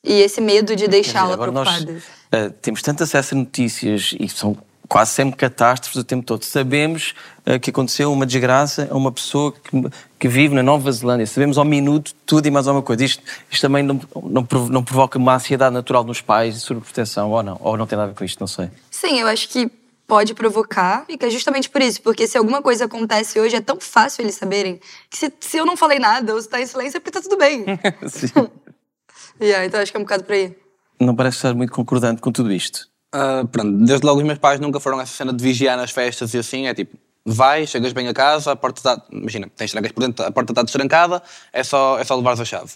[0.03, 1.93] E esse medo de deixá-la preocupada.
[1.93, 4.57] nós ah, temos tanto acesso a notícias e são
[4.89, 6.43] quase sempre catástrofes o tempo todo.
[6.45, 9.83] Sabemos ah, que aconteceu uma desgraça a uma pessoa que,
[10.19, 11.27] que vive na Nova Zelândia.
[11.27, 13.05] Sabemos ao minuto tudo e mais alguma coisa.
[13.05, 17.31] Isto, isto também não, não, prov- não provoca uma ansiedade natural nos pais e sobreproteção,
[17.31, 17.59] ou não?
[17.61, 18.71] Ou não tem nada a ver com isto, não sei.
[18.91, 19.71] Sim, eu acho que
[20.07, 23.61] pode provocar, e que é justamente por isso, porque se alguma coisa acontece hoje, é
[23.61, 26.65] tão fácil eles saberem que se, se eu não falei nada ou se tá em
[26.67, 27.67] silêncio é porque tá tudo bem.
[28.09, 28.49] Sim.
[29.39, 30.57] yeah, então acho que é um bocado por aí.
[30.99, 32.88] Não parece estar muito concordante com tudo isto.
[33.13, 36.35] Ah, pronto, desde logo os meus pais nunca foram essa cena de vigiar nas festas
[36.35, 39.93] e assim, é tipo, vai, chegas bem a casa, a porta está, imagina, tens trancas
[39.93, 42.71] por dentro, a porta está destrancada, é só, é só levares a chave.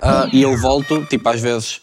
[0.00, 1.80] Ah, e eu volto, tipo, às vezes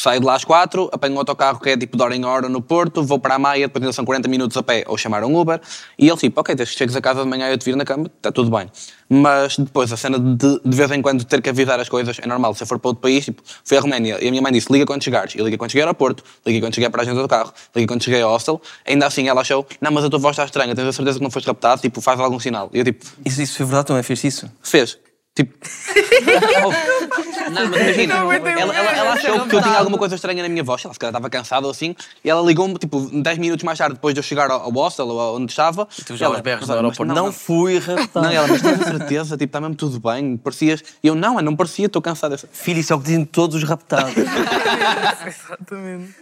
[0.00, 2.48] saio de lá às quatro, apanho um autocarro que é tipo de hora em hora
[2.48, 5.22] no Porto, vou para a Maia, depois ainda são 40 minutos a pé ou chamar
[5.24, 5.60] um Uber,
[5.98, 7.76] e ele tipo, ok, desde que chegues a casa de manhã e eu te vir
[7.76, 8.70] na cama, está tudo bem.
[9.08, 12.26] Mas depois a cena de de vez em quando ter que avisar as coisas é
[12.26, 12.54] normal.
[12.54, 14.72] Se eu for para outro país, tipo, fui à Roménia e a minha mãe disse,
[14.72, 15.34] liga quando chegares.
[15.34, 17.88] Eu liguei quando cheguei ao aeroporto, liguei quando cheguei para a agência do carro, liguei
[17.88, 20.74] quando cheguei ao hostel, ainda assim ela achou, não, mas a tua voz está estranha,
[20.74, 22.70] tens a certeza que não foste raptado, tipo, faz algum sinal.
[22.72, 24.50] E eu tipo, Isso, isso foi verdade, também fez isso?
[24.62, 24.96] fez.
[25.40, 25.58] Tipo.
[27.50, 30.62] Não, mas imagina, ela, ela, ela achou que eu tinha alguma coisa estranha na minha
[30.62, 33.78] voz, ela se calhar estava cansada ou assim, e ela ligou-me, tipo, 10 minutos mais
[33.78, 35.88] tarde, depois de eu chegar ao, ao hostel ou onde estava.
[36.06, 37.12] Tu já ela, berros no aeroporto.
[37.12, 38.26] Não, fui raptado.
[38.26, 40.82] Não, ela, mas tens a certeza, tipo, está mesmo tudo bem, parecias.
[41.02, 42.36] E eu, não, eu não parecia, estou cansada.
[42.38, 44.12] Filho, isso é o que dizem todos os raptados.
[45.26, 46.14] Exatamente.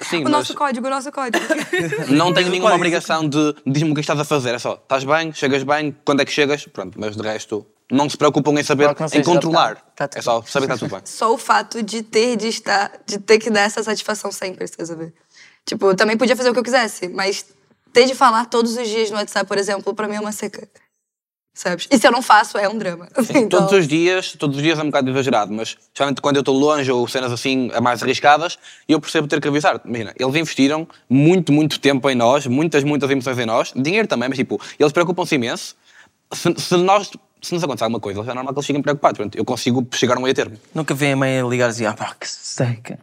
[0.00, 1.44] Sim, O mas nosso código, o nosso código.
[2.10, 5.32] não tenho nenhuma obrigação de diz-me o que estás a fazer, é só, estás bem,
[5.32, 8.90] chegas bem, quando é que chegas, pronto, mas de resto, não se preocupam em saber,
[9.12, 9.68] em controlar.
[9.96, 10.10] raptado.
[10.10, 11.02] Tá É só saber que está tudo bem.
[11.06, 14.84] Só o fato de ter de estar, de ter que dar essa satisfação sempre, você
[14.84, 15.12] sabe?
[15.64, 17.44] Tipo, eu também podia fazer o que eu quisesse, mas
[17.92, 20.68] ter de falar todos os dias no WhatsApp, por exemplo, pra mim é uma seca.
[21.54, 21.86] Sabe?
[21.90, 23.08] E se eu não faço, é um drama.
[23.34, 26.40] Então, Todos os dias, todos os dias é um bocado exagerado, mas especialmente quando eu
[26.40, 28.56] estou longe ou cenas assim a mais arriscadas,
[28.88, 29.80] eu percebo ter que avisar.
[29.84, 34.28] Imagina, eles investiram muito, muito tempo em nós, muitas, muitas emoções em nós, dinheiro também,
[34.28, 35.74] mas tipo, eles preocupam-se imenso.
[36.32, 37.10] Se, se nós,
[37.42, 39.16] se nos acontecer alguma coisa, é normal que eles fiquem preocupados.
[39.18, 40.56] Portanto, eu consigo chegar a um meio termo.
[40.74, 42.98] Nunca vem a mãe a ligar e dizer, ah pá, que seca.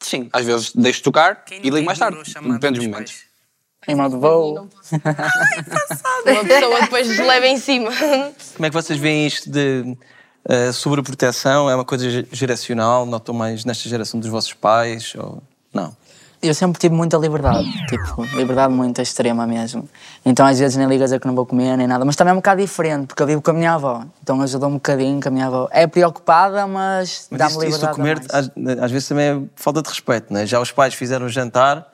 [0.00, 2.18] Sim, às vezes deixo tocar e ligo mais tarde.
[2.52, 3.14] Depende dos momentos.
[3.86, 4.68] Em modo voo.
[6.26, 7.90] Uma pessoa depois nos leva em cima.
[8.54, 9.96] Como é que vocês veem isto de
[10.48, 11.70] eh, sobreproteção?
[11.70, 13.06] É uma coisa ge- geracional?
[13.06, 15.14] Notam mais nesta geração dos vossos pais?
[15.16, 15.42] Ou...
[15.72, 15.96] Não.
[16.40, 19.88] Eu sempre tive muita liberdade, tipo, liberdade muito extrema mesmo.
[20.24, 22.30] Então às vezes nem ligo a dizer que não vou comer nem nada, mas também
[22.30, 25.20] é um bocado diferente, porque eu vivo com a minha avó, então ajuda um bocadinho
[25.20, 25.68] com a minha avó.
[25.72, 27.92] É preocupada, mas, Mas dá-me isso, isso liberdade.
[27.92, 28.20] do comer,
[28.78, 30.46] às, às vezes também é falta de respeito, não é?
[30.46, 31.86] Já os pais fizeram o jantar,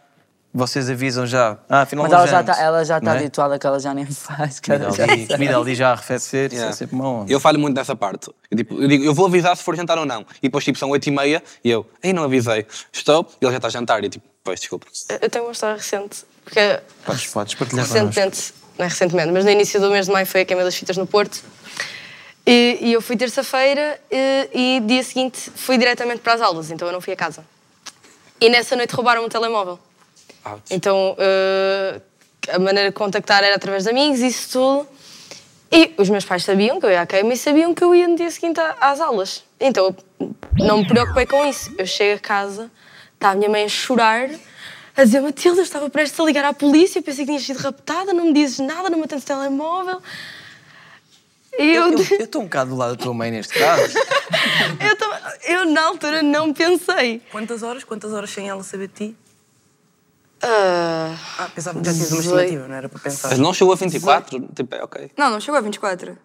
[0.53, 3.19] vocês avisam já, ah, afinal Mas ela já, está, ela já está é?
[3.19, 4.61] habituada que ela já nem faz.
[4.61, 5.27] que Comida ali, sabe.
[5.29, 6.71] comida ali já arrefecer, isso Yeah.
[6.71, 7.27] é sempre uma honra.
[7.29, 8.31] Eu falho muito nessa parte.
[8.51, 10.21] Eu, tipo, eu digo, eu vou avisar se for jantar ou não.
[10.41, 12.67] E depois, tipo, são 8 e meia e eu, ei, não avisei.
[12.93, 14.05] Estou, e ele já está a jantar.
[14.05, 14.87] E tipo, pois, desculpa.
[15.21, 18.07] Eu tenho uma história recente, porque Podes, podes partilhar connosco.
[18.07, 20.75] recentemente, não é recentemente, mas no início do mês de maio foi a queima das
[20.77, 21.43] fitas no Porto.
[22.47, 26.87] E, e eu fui terça-feira e, e dia seguinte fui diretamente para as aulas, então
[26.87, 27.45] eu não fui a casa.
[28.41, 29.79] E nessa noite roubaram-me o telemóvel.
[30.71, 32.01] Então eh,
[32.53, 34.89] a maneira de contactar era através de amigos, isso tudo.
[35.73, 38.07] E os meus pais sabiam que eu ia à queima e sabiam que eu ia
[38.07, 39.43] no dia seguinte às aulas.
[39.59, 39.87] Então
[40.21, 41.73] eu não me preocupei com isso.
[41.79, 42.71] Eu chego a casa,
[43.25, 44.29] está a minha mãe a chorar,
[44.95, 47.57] a dizer: Matilda, eu estava prestes a ligar à polícia, eu pensei que tinhas sido
[47.59, 50.01] raptada, não me dizes nada, não me atendes telemóvel.
[51.57, 53.97] Eu, estou um bocado do lado da tua mãe neste caso.
[54.81, 57.23] eu, tava- eu, na altura não pensei.
[57.31, 57.85] Quantas horas?
[57.85, 59.17] Quantas horas sem ela saber de ti?
[60.43, 63.29] Ah, Ah, pensava que já tinhas uma estimativa, não era para pensar.
[63.31, 64.49] Mas não chegou a 24?
[64.55, 65.11] Tipo, é ok.
[65.17, 66.19] Não, não chegou a 24.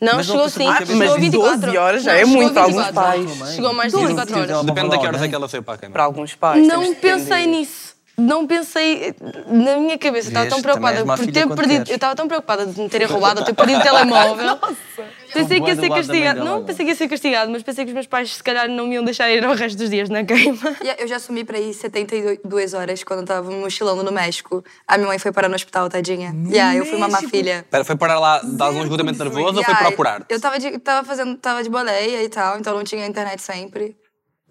[0.00, 0.84] Não, Mas não chegou pensava sim.
[0.86, 1.60] que havia- chegou a Mas 24.
[1.60, 3.02] 12 horas já Não, é chegou a muito para alguns 24.
[3.38, 3.54] pais.
[3.54, 4.64] Chegou mais de 24 horas.
[4.66, 5.92] Depende de que horas é que ela saiu para a cama.
[5.92, 6.66] Para alguns pais.
[6.66, 7.46] Não pensei entender.
[7.46, 7.93] nisso.
[8.16, 9.14] Não pensei
[9.46, 10.28] na minha cabeça.
[10.28, 11.58] Estava tão preocupada má por ter perdido.
[11.58, 11.88] queres.
[11.88, 14.58] Eu estava tão preocupada de me terem roubado, de ter perdido o telemóvel.
[15.34, 16.44] Pensei que ia ser castigado.
[16.44, 18.86] Não pensei que ia ser castigado, mas pensei que os meus pais se calhar não
[18.86, 20.54] me iam deixar ir ao resto dos dias na queima.
[20.80, 24.64] E eu já sumi pra ir 72 horas quando eu tava mochilando no México.
[24.86, 26.32] A minha mãe foi parar no hospital, tadinha.
[26.48, 27.60] E aí eu fui mamar filha.
[27.64, 30.24] Espera, foi parar lá de algum esgotamento nervoso ou foi aí, procurar?
[30.28, 33.96] Eu tava, de, tava fazendo, tava de boleia e tal, então não tinha internet sempre.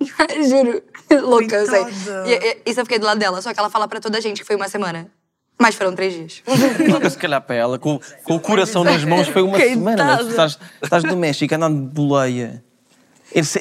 [0.49, 0.81] Juro,
[1.21, 1.83] louca, eu sei.
[2.25, 4.21] E, e, isso eu fiquei do lado dela, só que ela fala pra toda a
[4.21, 5.09] gente que foi uma semana.
[5.59, 6.41] Mas foram três dias.
[7.11, 10.03] Se calhar para ela, com, com o coração nas mãos, foi uma semana.
[10.03, 12.63] Mas tu estás, estás no México andando de boleia.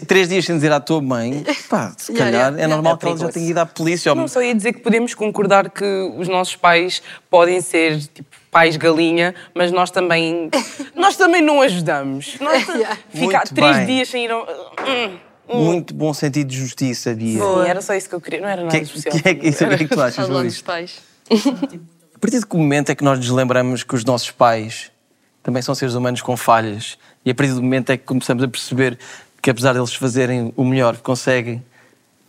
[0.07, 2.75] Três dias sem dizer à tua mãe, pá, se Yeah, calhar yeah, é yeah.
[2.75, 4.15] normal É que ela já tenha ido à polícia.
[4.15, 5.85] Não, só ia dizer que podemos concordar que
[6.19, 10.51] os nossos pais podem ser tipo, pais galinha, mas nós também
[10.95, 12.37] nós também não ajudamos.
[12.39, 12.99] Nós Yeah.
[13.11, 13.87] ficar Muito três bem.
[13.87, 14.47] dias sem ir ao...
[15.49, 17.41] Hum, Muito bom sentido de justiça, Bia.
[17.43, 19.15] Sim, era só isso que eu queria, não era nada Que, especial.
[19.21, 20.65] que, é que, isso, o que é que tu achas Falando sobre dos isto?
[20.65, 20.99] pais.
[22.15, 24.91] A partir de que momento é que nós nos lembramos que os nossos pais
[25.43, 26.97] também são seres humanos com falhas?
[27.25, 28.99] E a partir do momento é que começamos a perceber
[29.41, 31.63] que, apesar deles fazerem o melhor que conseguem,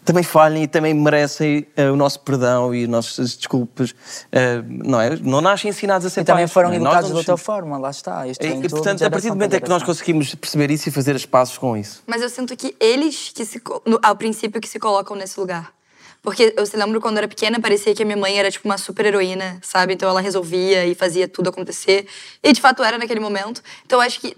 [0.04, 3.94] também falhem e também merecem eh, o nosso perdão e as nossas desculpas.
[4.32, 5.16] eh, não é?
[5.18, 8.28] Não nascem ensinados a ser E também pais, foram educados de outra forma, lá está.
[8.28, 10.92] Isto E, e, portanto, a partir do momento é que nós conseguimos perceber isso e
[10.92, 12.04] fazer as pazes com isso.
[12.06, 15.72] Mas eu sinto que eles, que se, no- ao princípio, que se colocam nesse lugar.
[16.22, 18.66] Porque eu se lembro quando eu era pequena, parecia que a minha mãe era tipo
[18.66, 19.94] uma super heroína, sabe?
[19.94, 22.08] Então ela resolvia e fazia tudo acontecer.
[22.42, 23.62] E de fato era naquele momento.
[23.86, 24.38] Então eu acho que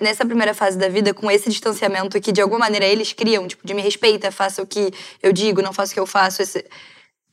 [0.00, 3.66] nessa primeira fase da vida, com esse distanciamento que de alguma maneira eles criam, tipo,
[3.66, 4.92] de me respeita, faça o que
[5.22, 6.42] eu digo, não faça o que eu faço.
[6.42, 6.64] esse-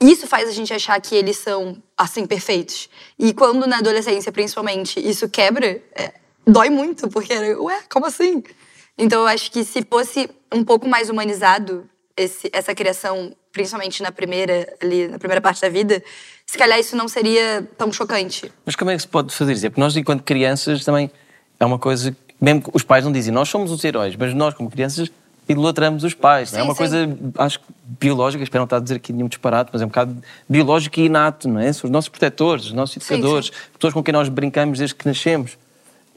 [0.01, 2.89] Isso faz a gente achar que eles são, assim, perfeitos.
[3.17, 6.13] E quando na adolescência, principalmente, isso quebra, é,
[6.45, 8.43] dói muito, porque, ué, como assim?
[8.97, 14.12] Então eu acho que se fosse um pouco mais humanizado esse- essa criação, principalmente na
[14.12, 16.03] primeira, ali, na primeira parte da vida,
[16.45, 18.51] se calhar isso não seria tão chocante.
[18.65, 19.65] Mas como é que se pode fazer isso?
[19.65, 21.09] É porque nós, enquanto crianças, também
[21.63, 22.12] é uma coisa.
[22.12, 25.10] que- Mesmo que os pais não dizem, nós somos os heróis, mas nós, como crianças,
[25.47, 26.52] idolatramos os pais.
[26.52, 26.62] não é?
[26.62, 26.78] Sim, uma sim.
[26.78, 27.65] coisa, acho que
[27.99, 31.06] biológica, espero não estar a dizer aqui nenhum disparate, mas é um bocado biológico e
[31.06, 31.71] inato, não é?
[31.71, 35.08] São os nossos protetores, os nossos Sim, educadores, pessoas com quem nós brincamos desde que
[35.08, 35.58] nascemos.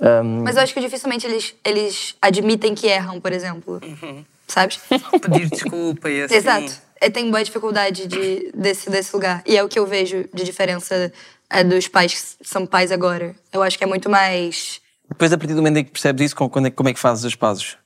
[0.01, 3.81] Ahm, Mas eu acho que dificilmente eles, eles admitem que erram, por exemplo.
[4.49, 4.81] Sabes?
[5.23, 6.35] Pedir desculpa e assim.
[6.35, 6.73] Exato.
[7.01, 9.43] É, tem boa dificuldade de, desse, desse lugar.
[9.47, 11.13] E é o que eu vejo de diferença
[11.51, 13.35] é, dos pais que são pais agora.
[13.53, 14.81] Eu acho que é muito mais.
[15.09, 16.99] Depois, a partir do momento em que percebes isso, com- quando é- como é que
[17.01, 17.77] fazes as pazes?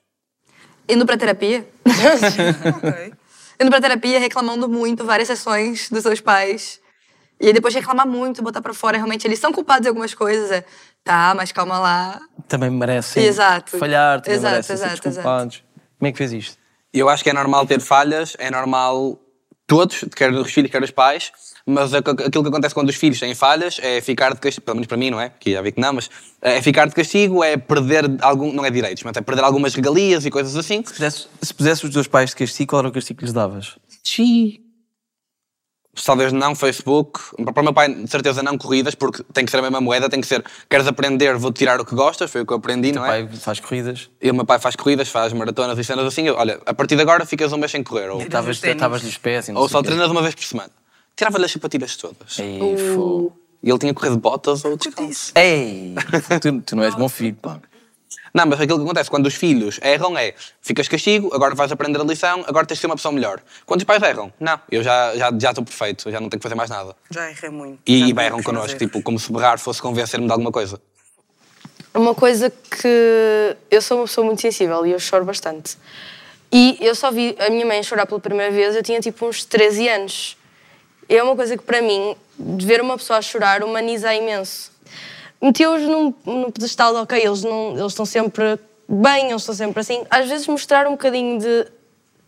[0.88, 1.66] Indo pra terapia.
[3.60, 6.80] Indo pra terapia, reclamando muito, várias sessões dos seus pais.
[7.40, 8.96] E aí depois reclamar muito, botar pra fora.
[8.96, 10.50] Realmente, eles são culpados de algumas coisas.
[10.50, 10.64] É,
[11.04, 12.20] tá, mas calma lá.
[12.48, 13.78] Também merecem Exato.
[13.78, 15.62] falhar, também Exato, merecem exato, ser desculpados.
[15.98, 16.58] Como é que fez isto?
[16.92, 19.18] Eu acho que é normal ter falhas, é normal
[19.66, 21.30] todos, quer os filhos, quer os pais,
[21.70, 24.76] mas aqu- aquilo que acontece quando os filhos têm falhas é ficar de castigo, pelo
[24.76, 25.30] menos para mim, não é?
[25.40, 26.10] Que já vi que não, mas
[26.42, 30.26] é ficar de castigo, é perder algum, não é direitos, mas é perder algumas regalias
[30.26, 30.82] e coisas assim.
[30.84, 33.32] Se pusesse, se pusesse os teus pais de castigo, qual era o castigo que lhes
[33.32, 33.76] davas?
[36.04, 37.20] Talvez não Facebook,
[37.52, 40.08] para o meu pai, de certeza não corridas, porque tem que ser a mesma moeda,
[40.08, 42.92] tem que ser, queres aprender, vou tirar o que gostas, foi o que eu aprendi,
[42.92, 43.24] não Teu é?
[43.24, 44.08] pai faz corridas.
[44.22, 46.22] E o meu pai faz corridas, faz maratonas e cenas assim.
[46.22, 48.08] eu, olha, a partir de agora ficas um mês sem correr.
[48.08, 50.70] Ou, Estavas- Estavas-lhe os pés e não ou só o treinas uma vez por semana.
[51.20, 52.38] Tirava-lhe as sapatilhas todas.
[52.38, 52.58] Ei.
[53.62, 55.32] E ele tinha que correr de botas ou descalço.
[55.34, 55.94] Ei,
[56.40, 57.60] tu, tu não és bom filho, pá.
[58.32, 60.32] Não, mas aquilo que acontece quando os filhos erram é
[60.62, 63.42] ficas castigo, agora vais aprender a lição, agora tens de ser uma pessoa melhor.
[63.66, 66.42] Quando os pais erram, não, eu já já já estou perfeito, já não tenho que
[66.42, 66.96] fazer mais nada.
[67.10, 67.80] Já errei muito.
[67.86, 70.80] E, Já e fiz connosco, tipo, como se berrar fosse convencer-me de alguma coisa.
[71.92, 75.76] Uma coisa que eu sou uma pessoa muito sensível e eu choro bastante.
[76.50, 79.44] E eu só vi a minha mãe chorar pela primeira vez, eu tinha tipo uns
[79.44, 80.39] 13 anos.
[81.16, 84.70] É uma coisa que para mim, de ver uma pessoa a chorar, humaniza imenso.
[85.42, 88.58] Meteu-os num, num pedestal de, ok, eles, não, eles estão sempre
[88.88, 90.04] bem, eles estão sempre assim.
[90.08, 91.66] Às vezes mostrar um bocadinho de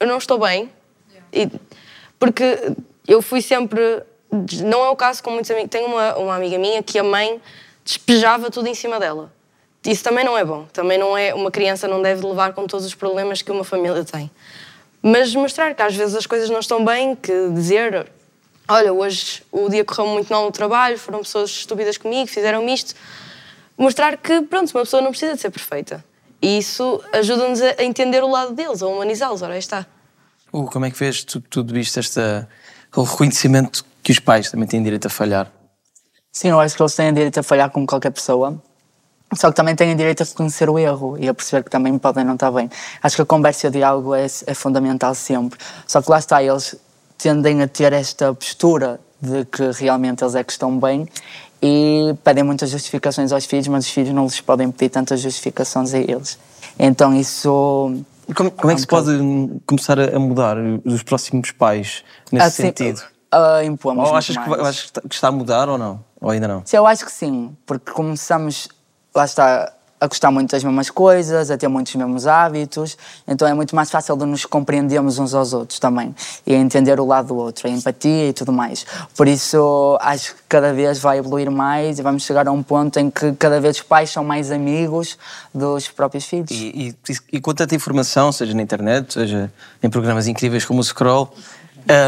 [0.01, 0.69] eu não estou bem.
[1.33, 1.49] E-
[2.19, 2.73] porque
[3.07, 4.03] eu fui sempre.
[4.65, 5.71] Não é o caso com muitos amigos.
[5.71, 7.41] Tenho uma, uma amiga minha que a mãe
[7.85, 9.33] despejava tudo em cima dela.
[9.87, 10.67] Isso também não é bom.
[10.73, 11.33] Também não é.
[11.33, 14.29] Uma criança não deve levar com todos os problemas que uma família tem.
[15.01, 18.11] Mas mostrar que às vezes as coisas não estão bem, que dizer.
[18.69, 22.95] Olha, hoje o dia correu muito mal no trabalho, foram pessoas estúpidas comigo, fizeram-me isto.
[23.77, 26.05] Mostrar que, pronto, uma pessoa não precisa de ser perfeita.
[26.41, 29.43] E isso ajuda-nos a entender o lado deles, a humanizá-los.
[29.43, 29.87] Ora, aí está.
[30.53, 32.49] Uh, como é que fez tu, tudo isto, esta,
[32.95, 35.51] o reconhecimento que os pais também têm direito a falhar?
[36.31, 38.61] Sim, eu acho que eles têm direito a falhar como qualquer pessoa.
[39.35, 42.25] Só que também têm direito a reconhecer o erro e a perceber que também podem
[42.25, 42.71] não estar bem.
[43.03, 45.59] Acho que a conversa e o diálogo é, é fundamental sempre.
[45.87, 46.77] Só que lá está, eles
[47.23, 51.07] tendem a ter esta postura de que realmente eles é que estão bem
[51.63, 55.95] e pedem muitas justificações aos filhos, mas os filhos não lhes podem pedir tantas justificações
[55.95, 56.37] a eles.
[56.77, 57.95] Então isso.
[58.35, 62.03] Como, como é que se pode hum, começar a mudar os próximos pais
[62.33, 63.03] nesse Assim, sentido?
[63.33, 66.05] Uh, impomos Ou achas que, achas que está a mudar ou não?
[66.21, 66.63] Ou ainda não?
[66.65, 68.69] Sim, eu acho que sim, porque começamos,
[69.15, 69.73] lá está,
[70.03, 73.89] a gostar muito das mesmas coisas, a ter muitos mesmos hábitos, então é muito mais
[73.89, 76.13] fácil de nos compreendermos uns aos outros também
[76.45, 78.85] e entender o lado do outro, a empatia e tudo mais.
[79.17, 82.99] Por isso, acho que cada vez vai evoluir mais e vamos chegar a um ponto
[82.99, 85.17] em que cada vez os pais são mais amigos
[85.55, 86.51] dos próprios filhos.
[86.51, 90.85] E, e, e com tanta informação, seja na internet, seja em programas incríveis como o
[90.85, 91.33] Scroll,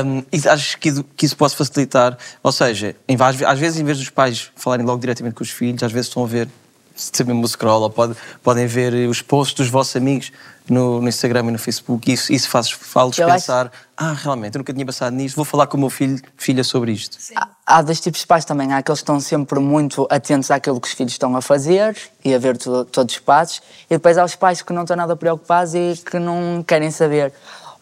[0.05, 2.18] hum, e achas que, que isso pode facilitar?
[2.42, 5.51] Ou seja, em, às, às vezes, em vez dos pais falarem logo diretamente com os
[5.51, 6.49] filhos, às vezes estão a ver
[6.95, 10.30] se mesmo o Scroll, ou pode, podem ver os posts dos vossos amigos
[10.68, 14.55] no, no Instagram e no Facebook, isso, isso faz, faz-los Eu acho- pensar: ah, realmente,
[14.57, 17.18] eu nunca tinha pensado nisto, vou falar com o meu filho, filha sobre isto.
[17.36, 18.72] Há- Há dois tipos de pais também.
[18.72, 22.34] Há aqueles que estão sempre muito atentos àquilo que os filhos estão a fazer e
[22.34, 23.61] a ver to- todos os passos.
[23.90, 27.32] E depois há os pais que não estão nada preocupados e que não querem saber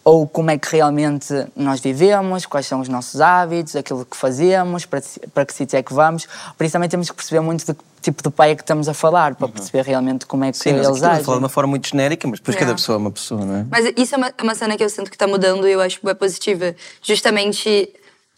[0.03, 4.85] ou como é que realmente nós vivemos, quais são os nossos hábitos, aquilo que fazemos,
[4.85, 5.01] para,
[5.33, 6.27] para que sítio é que vamos.
[6.57, 8.89] Por isso também temos que perceber muito de que tipo de pai é que estamos
[8.89, 11.23] a falar, para perceber realmente como é que Sim, eles agem.
[11.23, 12.67] falar de uma forma muito genérica, mas depois Yeah.
[12.67, 13.65] cada pessoa é uma pessoa, não é?
[13.71, 15.79] Mas isso é uma, é uma cena que eu sinto que tá mudando e eu
[15.79, 16.75] acho que é positiva.
[17.01, 17.89] Justamente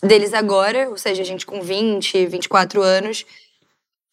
[0.04, 3.26] deles agora, ou seja, a gente com 20, 24 anos,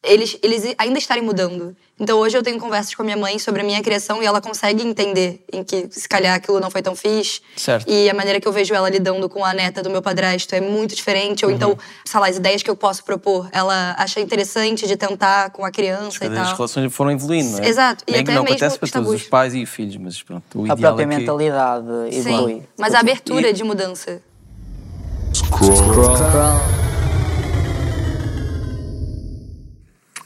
[0.03, 1.77] eles, eles ainda estarem mudando.
[2.01, 4.41] Então hoje eu tenho conversas com a minha mãe sobre a minha criação e ela
[4.41, 7.41] consegue entender em que se calhar aquilo não foi tão fixe.
[7.57, 7.89] Certo.
[7.89, 10.61] E a maneira que eu vejo ela lidando com a neta do meu padrasto é
[10.61, 11.45] muito diferente.
[11.45, 11.57] Ou Uhum.
[11.57, 15.65] então, sei lá, as ideias que eu posso propor, ela acha interessante de tentar com
[15.65, 16.57] a criança e Cada- As tal.
[16.57, 17.69] relações foram evoluindo, não é?
[17.69, 19.97] Exato, e Bem que até não mesmo acontece para os todos os pais e filhos,
[19.99, 21.15] mas pronto, o A ideal própria é que...
[21.21, 22.55] mentalidade evolui.
[22.55, 24.21] Sim, mas a abertura de mudança.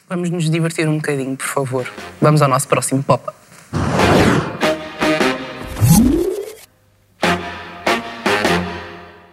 [0.09, 1.93] Vamos nos divertir um bocadinho, por favor.
[2.21, 3.37] Vamos ao nosso próximo pop-up.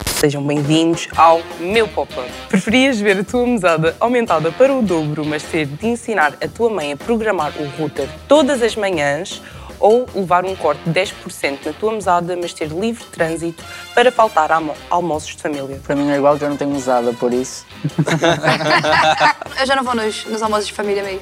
[0.08, 2.28] Sejam bem-vindos ao meu pop-up.
[2.50, 6.72] Preferias ver a tua mesada aumentada para o dobro, mas ter de ensinar a tua
[6.72, 9.44] mãe a programar o router todas as manhãs
[9.84, 13.62] ou levar um corte de 10% na tua mesada, mas ter livre trânsito
[13.94, 15.78] para faltar a almo- almoços de família?
[15.84, 17.66] Para mim é igual que eu não tenho usada, por isso.
[19.60, 21.22] Eu já não vou nos, nos almoços de família mesmo.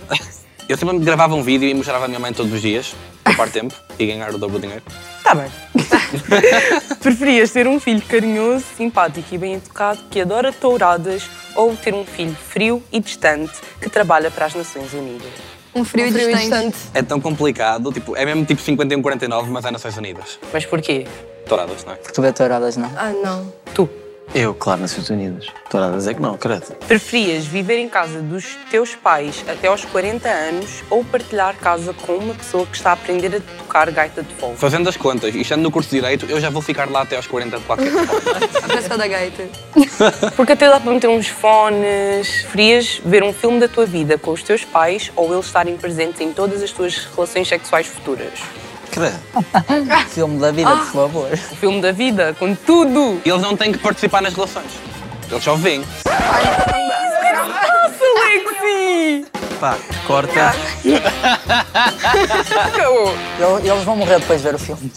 [0.69, 2.93] Eu sempre gravava um vídeo e mostrava à minha mãe todos os dias,
[3.23, 4.83] poupar tempo e ganhar o dobro de dinheiro.
[5.23, 5.51] Tá bem.
[7.01, 11.23] Preferias ter um filho carinhoso, simpático e bem educado que adora touradas
[11.55, 15.31] ou ter um filho frio e distante que trabalha para as Nações Unidas?
[15.73, 16.77] Um frio, Um frio e e distante.
[16.93, 20.39] É tão complicado, tipo, é mesmo tipo 51-49, mas é Nações Unidas.
[20.51, 21.07] Mas porquê?
[21.47, 21.95] Touradas, não é?
[21.95, 22.91] Porque tu vê touradas, não?
[22.97, 23.51] Ah, não.
[23.73, 23.89] Tu.
[24.33, 25.47] Eu, claro, Nações Unidas.
[25.69, 26.73] Touradas é que não, credo.
[26.87, 32.13] Preferias viver em casa dos teus pais até aos 40 anos ou partilhar casa com
[32.13, 34.55] uma pessoa que está a aprender a tocar gaita de fogo?
[34.55, 37.17] Fazendo as contas e estando no curso de Direito, eu já vou ficar lá até
[37.17, 38.13] aos 40 de qualquer forma.
[38.63, 39.43] A pessoa da gaita.
[40.37, 42.43] Porque até dá para meter uns fones.
[42.43, 46.21] Preferias ver um filme da tua vida com os teus pais ou eles estarem presentes
[46.21, 48.39] em todas as tuas relações sexuais futuras?
[48.91, 49.17] Credo.
[50.09, 51.31] Filme da vida, por favor.
[51.31, 53.21] O filme da vida, com tudo!
[53.25, 54.71] Eles não têm que participar nas relações.
[55.29, 55.83] Eles só veem.
[58.15, 59.25] Lexi!
[59.59, 60.53] Pá, corta.
[62.65, 63.13] Acabou.
[63.63, 64.91] Eles vão morrer depois de ver o filme.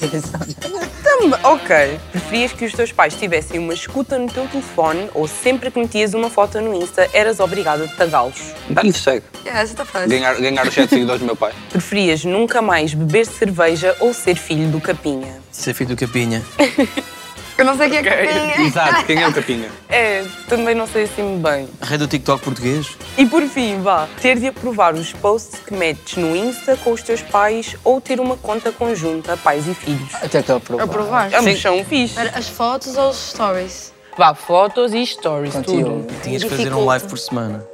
[1.02, 2.00] Também, ok.
[2.10, 6.14] Preferias que os teus pais tivessem uma escuta no teu telefone ou sempre que metias
[6.14, 8.54] uma foto no Insta eras obrigada a tagalos?
[8.70, 9.26] Dá-lhe segue.
[9.44, 10.08] É, essa tá fácil.
[10.08, 11.52] Ganhar, ganhar os 7 seguidores do meu pai.
[11.70, 15.40] Preferias nunca mais beber cerveja ou ser filho do Capinha?
[15.52, 16.42] Ser filho do Capinha.
[17.56, 18.66] Eu não sei quem é que tem.
[18.66, 19.68] Exato, quem é o Capinha?
[19.88, 21.68] É, também não sei assim bem.
[21.80, 22.96] Rei do TikTok português.
[23.16, 27.02] E por fim, vá, ter de aprovar os posts que metes no Insta com os
[27.02, 30.14] teus pais ou ter uma conta conjunta, pais e filhos.
[30.16, 30.84] Até que eu aprovar.
[30.84, 31.34] Aprovar.
[31.34, 32.18] Ambos são fixe.
[32.18, 33.92] As fotos ou os stories?
[34.16, 36.06] Vá, fotos e stories, Conteúdo.
[36.06, 36.22] tudo.
[36.22, 37.64] Tinhas de fazer um live por semana.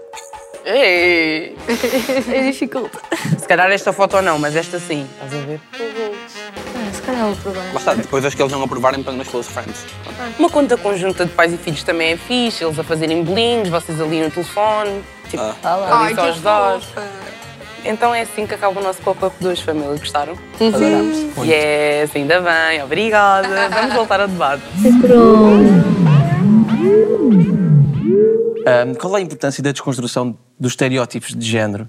[0.64, 1.56] Ei.
[2.32, 2.98] É dificulta.
[3.38, 5.06] Se calhar esta foto não, mas esta sim.
[5.14, 5.60] Estás a ver?
[7.42, 7.64] Provar.
[7.72, 9.84] Lá está, depois as que eles não aprovarem, põe nos close friends.
[10.38, 14.00] Uma conta conjunta de pais e filhos também é fixe, eles a fazerem bolinhos, vocês
[14.00, 16.04] ali no telefone, tipo, Ah.
[16.04, 16.80] ali só ajudar.
[17.84, 19.88] Então é assim que acaba o nosso pop-up 2, família.
[19.96, 20.34] Gostaram?
[20.60, 21.16] Adoramos.
[21.46, 23.48] Yes, ainda bem, obrigada.
[23.72, 24.62] Vamos voltar ao debate.
[28.66, 31.88] Ahm, qual é a importância da desconstrução dos estereótipos de género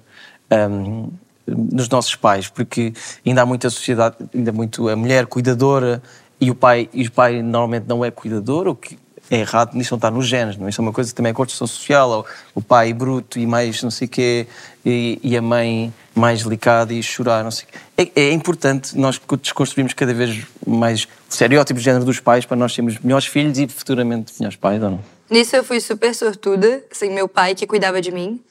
[0.49, 1.09] ahm,
[1.55, 2.47] nos nossos pais?
[2.47, 2.93] Porque
[3.25, 6.01] ainda há muita sociedade, ainda muito a mulher cuidadora
[6.39, 8.97] e o pai, e o pai normalmente não é cuidador, o que
[9.29, 10.69] é errado, nisso não está nos genes, não é?
[10.69, 13.89] Isso é uma coisa que também é construção social, o pai bruto e mais não
[13.89, 14.47] sei o quê,
[14.85, 18.11] e, e a mãe mais delicada e chorar, não sei o quê.
[18.15, 22.73] É, é importante nós desconstruirmos cada vez mais estereótipos de género dos pais para nós
[22.73, 24.99] sermos melhores filhos e futuramente melhores pais, ou não?
[25.29, 28.41] Nisso eu fui super sortuda, assim, meu pai que cuidava de mim,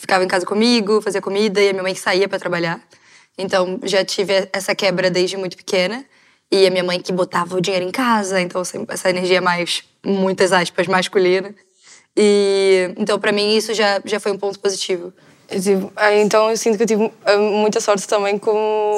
[0.00, 2.80] ficava em casa comigo, fazia comida e a minha mãe que saía para trabalhar.
[3.36, 6.04] Então já tive essa quebra desde muito pequena
[6.50, 10.52] e a minha mãe que botava o dinheiro em casa, então essa energia mais muitas
[10.52, 11.54] aspas masculina.
[12.16, 15.12] E então para mim isso já já foi um ponto positivo.
[15.48, 18.94] Eu tive- ah, então eu sinto que eu tive ah, muita sorte também com.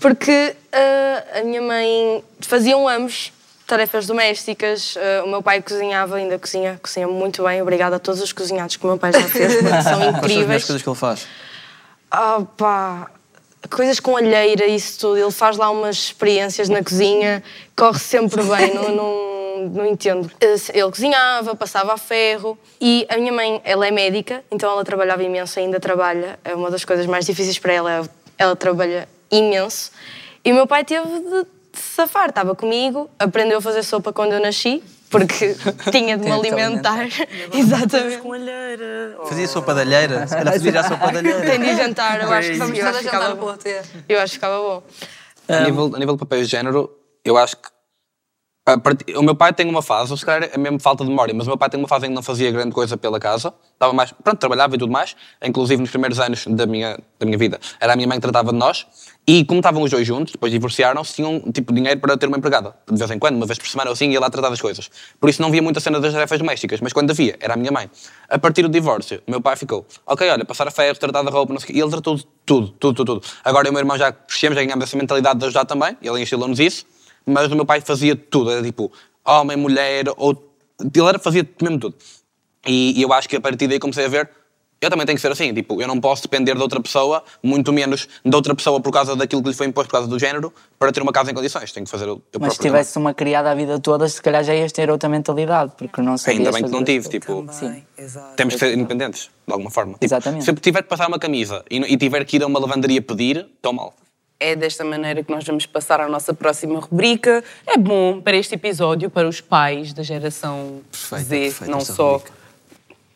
[0.00, 3.32] Porque ah, a minha mãe faziam ambos
[3.70, 7.62] tarefas domésticas, ah, o meu pai cozinhava, ainda cozinha, cozinha muito bem.
[7.62, 10.02] Obrigada a todos os cozinhados que o meu pai já fez, porque são Quais são
[10.02, 10.64] as incríveis.
[10.64, 11.26] coisas que ele faz?
[12.10, 13.10] Ah, pá,
[13.70, 15.16] coisas com alheira, isso tudo.
[15.18, 17.42] Ele faz lá umas experiências na cozinha,
[17.76, 20.30] corre sempre bem, não, não, não entendo.
[20.40, 25.22] Ele cozinhava, passava a ferro e a minha mãe, ela é médica, então ela trabalhava
[25.22, 26.38] imenso, ainda trabalha.
[26.44, 28.08] É uma das coisas mais difíceis para ela, é-
[28.38, 29.92] ela trabalha imenso.
[30.44, 34.40] E o meu pai teve de safar, estava comigo, aprendeu a fazer sopa quando eu
[34.40, 35.54] nasci, porque
[35.90, 37.06] tinha de me alimentar.
[37.52, 38.22] Exatamente.
[39.28, 40.26] Fazia sopa de alheira?
[40.26, 41.40] Se calhar fazia já sopa de alheira.
[41.42, 43.36] Tem de jantar, eu acho que Vamos que jantar.
[44.08, 44.82] Eu acho que ficava bom.
[45.48, 46.90] A, nível, a nível de papéis de género,
[47.24, 47.68] eu acho que.
[48.72, 51.34] A parti- O meu pai tem uma fase, se calhar é mesmo falta de memória,
[51.34, 53.52] mas o meu pai tem uma fase em que não fazia grande coisa pela casa,
[53.72, 57.38] estava mais, pronto, trabalhava e tudo mais, inclusive nos primeiros anos da minha, da minha
[57.38, 58.86] vida, era a minha mãe que tratava de nós,
[59.26, 62.74] e como estavam os dois juntos, depois divorciaram-se, tinham tipo dinheiro para ter uma empregada,
[62.90, 64.90] de vez em quando, uma vez por semana ou assim, ia lá tratar das coisas.
[65.20, 67.70] Por isso não via muita cena das tarefas domésticas, mas quando havia, era a minha
[67.70, 67.90] mãe.
[68.28, 71.30] A partir do divórcio, o meu pai ficou, ok, olha, passar a ferro, tratar da
[71.30, 73.26] roupa, não sei quê, e ele tratou tudo, tudo, tudo, tudo.
[73.44, 76.58] Agora o meu irmão já crescemos, já ganhámos essa mentalidade de ajudar também, ele instilou-nos
[76.58, 76.84] isso,
[77.30, 78.92] mas o meu pai fazia tudo, era tipo
[79.24, 80.50] homem, mulher, ou
[80.80, 81.94] ele era, fazia mesmo tudo.
[82.66, 84.30] E, e eu acho que a partir daí comecei a ver,
[84.80, 87.70] eu também tenho que ser assim, tipo, eu não posso depender de outra pessoa, muito
[87.70, 90.50] menos de outra pessoa por causa daquilo que lhe foi imposto por causa do género,
[90.78, 91.70] para ter uma casa em condições.
[91.70, 94.22] Tenho que fazer eu, eu Mas se próprio tivesse uma criada a vida toda, se
[94.22, 96.18] calhar já ias ter outra mentalidade, porque não também.
[96.18, 97.84] sabias Ainda bem que não tive, tipo, Sim.
[98.36, 99.92] temos que ser independentes, de alguma forma.
[99.94, 100.44] Tipo, Exatamente.
[100.44, 103.02] Se eu tiver que passar uma camisa e, e tiver que ir a uma lavandaria
[103.02, 103.94] pedir, estou mal.
[104.42, 107.44] É desta maneira que nós vamos passar à nossa próxima rubrica.
[107.66, 112.12] É bom para este episódio, para os pais da geração Perfeita, Z, perfeita não só.
[112.14, 112.32] rubrica.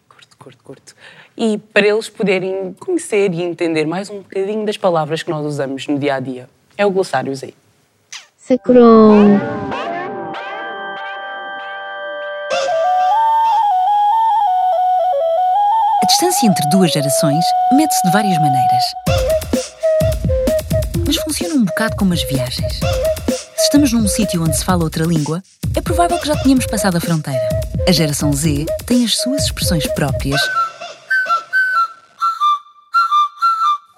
[0.06, 0.94] Curto, curto, curto.
[1.34, 5.86] E para eles poderem conhecer e entender mais um bocadinho das palavras que nós usamos
[5.88, 6.46] no dia a dia.
[6.76, 7.54] É o glossário Z.
[8.36, 9.38] Sacrum.
[16.02, 18.84] A distância entre duas gerações mede-se de várias maneiras.
[21.84, 22.80] Bocado como as viagens.
[23.56, 25.42] Se estamos num sítio onde se fala outra língua,
[25.76, 27.46] é provável que já tenhamos passado a fronteira.
[27.86, 30.40] A geração Z tem as suas expressões próprias.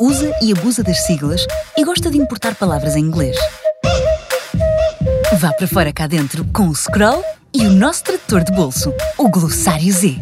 [0.01, 3.37] Usa e abusa das siglas e gosta de importar palavras em inglês.
[5.39, 7.22] Vá para fora cá dentro com o Scroll
[7.55, 10.18] e o nosso tradutor de bolso, o Glossário Z.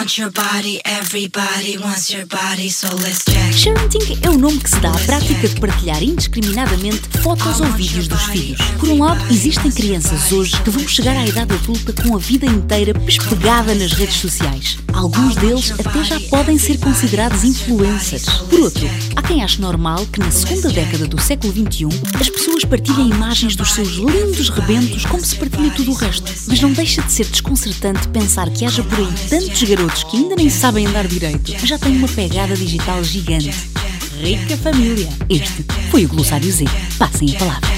[0.00, 3.40] want your body, everybody wants your body, so let's check.
[4.22, 8.22] É o nome que se dá à prática de partilhar indiscriminadamente fotos ou vídeos dos
[8.22, 8.58] filhos.
[8.78, 12.46] Por um lado, existem crianças hoje que vão chegar à idade adulta com a vida
[12.46, 14.78] inteira pespegada nas redes sociais.
[14.94, 18.24] Alguns deles até já podem ser considerados influencers.
[18.48, 21.88] Por outro, há quem ache normal que na segunda década do século XXI
[22.18, 26.32] as pessoas partilhem imagens dos seus lindos rebentos como se partilha tudo o resto.
[26.46, 30.36] Mas não deixa de ser desconcertante pensar que haja por aí tantos garotos que ainda
[30.36, 33.50] nem sabem andar direito, já têm uma pegada digital gigante.
[34.20, 35.08] Rica família!
[35.28, 36.64] Este foi o Glossário Z.
[36.98, 37.70] Passem a palavra.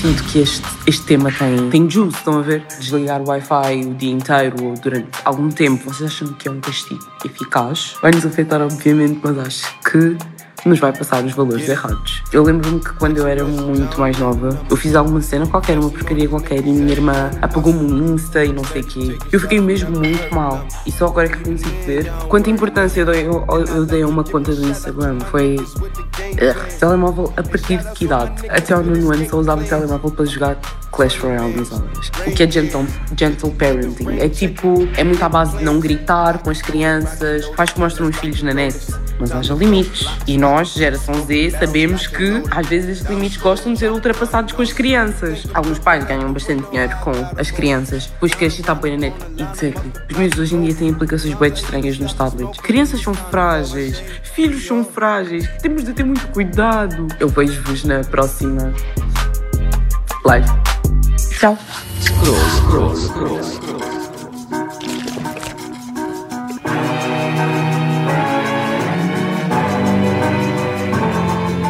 [0.00, 2.62] Sinto que este, este tema tem, tem juice, estão a ver?
[2.78, 6.60] Desligar o Wi-Fi o dia inteiro ou durante algum tempo, vocês acham que é um
[6.60, 7.96] castigo eficaz?
[8.00, 10.16] Vai nos afetar, obviamente, mas acho que
[10.64, 12.22] nos vai passar os valores errados.
[12.32, 15.90] Eu lembro-me que quando eu era muito mais nova, eu fiz alguma cena qualquer, uma
[15.90, 19.18] porcaria qualquer, e minha irmã apagou-me um Insta e não sei o quê.
[19.32, 20.66] Eu fiquei mesmo muito mal.
[20.86, 23.44] E só agora que consigo ver quanta importância eu dei, eu,
[23.74, 25.18] eu dei a uma conta do Instagram.
[25.30, 26.78] Foi Ugh.
[26.78, 28.48] Telemóvel a partir de que idade?
[28.48, 30.58] Até ao nono ano só usava telemóvel para jogar
[30.96, 32.10] Clash Royale nas aulas.
[32.26, 34.18] O que é gentle, gentle parenting?
[34.18, 38.08] É tipo, é muito à base de não gritar com as crianças, pais que mostram
[38.08, 38.78] os filhos na net.
[39.20, 40.08] Mas haja limites.
[40.26, 44.62] E nós, geração Z, sabemos que às vezes estes limites gostam de ser ultrapassados com
[44.62, 45.46] as crianças.
[45.52, 49.16] Alguns pais ganham bastante dinheiro com as crianças, depois crescem e bem na net.
[49.36, 49.92] Exactly.
[50.10, 52.58] Os miúdos hoje em dia têm aplicações bem estranhas nos tablets.
[52.60, 54.02] Crianças são frágeis,
[54.34, 57.06] filhos são frágeis, temos de ter muito cuidado.
[57.20, 58.72] Eu vejo-vos na próxima
[60.24, 60.75] live.
[61.38, 61.58] Tchau.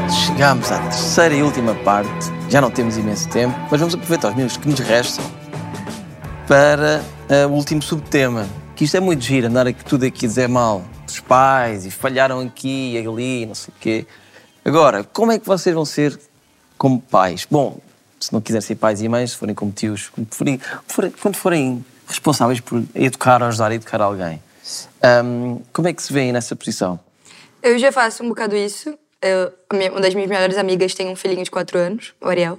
[0.08, 2.32] Chegámos à terceira e última parte.
[2.48, 5.24] Já não temos imenso tempo, mas vamos aproveitar os minutos que nos restam
[6.46, 8.46] para ah, o último subtema.
[8.76, 11.90] Que isto é muito giro, andar aqui, tudo aqui a dizer mal dos pais e
[11.90, 14.06] falharam aqui e ali, não sei o quê.
[14.64, 16.18] Agora, como é que vocês vão ser
[16.76, 17.46] como pais?
[17.50, 17.78] Bom,
[18.26, 20.60] se não quiserem ser pais e mães, se forem como tios, quando forem,
[21.22, 24.42] quando forem responsáveis por educar ou ajudar a educar alguém,
[25.00, 26.98] ahm, como é que se veem nessa posição?
[27.62, 28.98] Eu já faço um bocado isso.
[29.22, 32.58] Eu- uma das minhas melhores amigas tem um filhinho de 4 anos, o Ariel.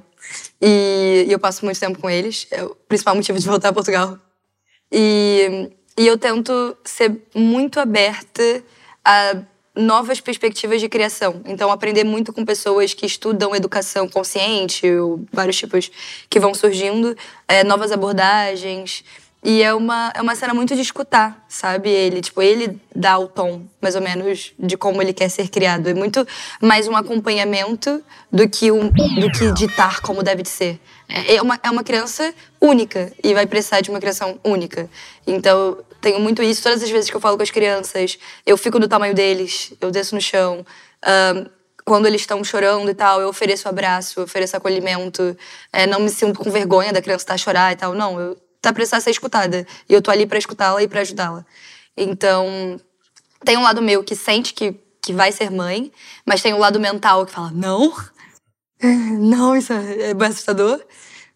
[0.61, 2.47] E, e eu passo muito tempo com eles.
[2.49, 4.18] É o principal motivo de voltar a Portugal.
[4.91, 8.63] E, e eu tento ser muito aberta
[9.03, 9.36] a
[9.78, 11.42] novas perspectivas de criação.
[11.46, 14.86] Então, aprender muito com pessoas que estudam educação consciente,
[15.32, 15.92] vários tipos
[16.30, 17.16] que vão surgindo,
[17.48, 19.04] é, novas abordagens.
[19.44, 21.90] E é uma, é uma cena muito de escutar, sabe?
[21.90, 25.88] Ele, tipo, ele dá o tom, mais ou menos, de como ele quer ser criado.
[25.88, 26.28] É muito
[26.62, 30.80] mais um acompanhamento do que, um, do que ditar como deve de ser.
[31.08, 34.90] É é uma, é uma criança única e vai precisar de uma criação única.
[35.26, 36.64] Então, tenho muito isso.
[36.64, 39.91] Todas as vezes que eu falo com as crianças, eu fico do tamanho deles, eu
[39.91, 40.66] desço no chão.
[41.86, 45.38] Quando eles estão chorando e tal, eu ofereço abraço, eu ofereço acolhimento.
[45.72, 47.93] É, não me sinto com vergonha da criança estar a chorar e tal.
[47.93, 49.66] Não, eu tá precisando ser escutada.
[49.88, 51.45] E eu tô ali pra escutá-la e pra ajudá-la.
[51.95, 52.80] Então,
[53.43, 55.91] tem um lado meu que sente que, que vai ser mãe,
[56.26, 57.93] mas tem um lado mental que fala, não,
[59.20, 60.84] não, isso é bem assustador.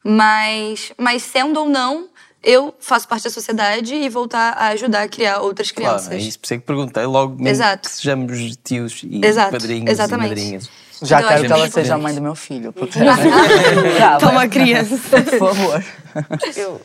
[0.03, 2.09] Mas, mas sendo ou não,
[2.44, 6.08] eu faço parte da sociedade e voltar a ajudar a criar outras crianças.
[6.08, 6.39] Claro, é isso.
[6.39, 7.89] Por isso é que perguntei logo Exato.
[7.89, 10.26] que sejamos tios e Exato, padrinhos exatamente.
[10.28, 10.70] e madrinhas.
[11.04, 12.72] Já Então, quero que ela seja a mãe do meu filho.
[12.72, 13.00] Porque...
[14.20, 14.98] Toma a criança.
[14.98, 15.84] Por favor.
[16.56, 16.82] Eu,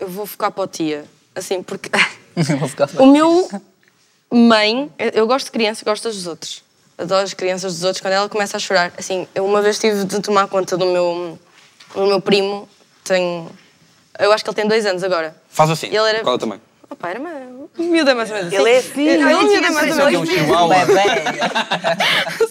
[0.00, 1.04] eu vou focar para o tia.
[1.34, 1.90] Assim, porque
[2.58, 3.48] Vou ficar o meu
[4.30, 6.62] mãe, eu- eu gosto de crianças, gosto dos outros.
[6.96, 8.00] Adoro as crianças dos outros.
[8.00, 11.38] Quando ela começa a chorar, assim, eu uma vez tive de tomar conta do meu,
[11.94, 12.68] do meu primo,
[13.04, 13.46] tem.
[14.18, 15.34] Eu acho que ele tem dois anos agora.
[15.48, 15.86] Faz assim.
[15.88, 16.60] Ele era- Qual é o tamanho?
[16.90, 17.36] Opa, era mais.
[17.78, 18.62] O miúdo é mais ou menos assim.
[18.62, 19.08] Ele é assim.
[19.08, 20.34] Ele é um miúdo é mais ou Isso aqui é um menos.
[20.38, 20.74] chihuahua.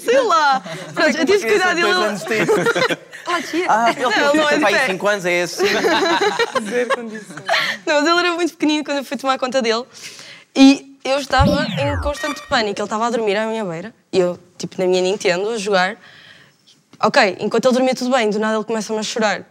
[0.04, 0.64] Sei lá.
[0.94, 2.98] Pronto, eu tive que cuidar dele.
[3.24, 3.66] Ah, tia.
[3.70, 4.86] Ah, ele Não, não é tem de pai pé.
[4.88, 5.62] 5 anos, é esse.
[7.86, 9.84] Não, mas ele era muito pequenino quando eu fui tomar conta dele.
[10.56, 12.80] E eu estava em constante pânico.
[12.80, 13.94] Ele estava a dormir à minha beira.
[14.12, 15.98] E eu, tipo, na minha Nintendo, a jogar.
[17.04, 19.44] Ok, enquanto ele dormia tudo bem, do nada ele começa-me a chorar.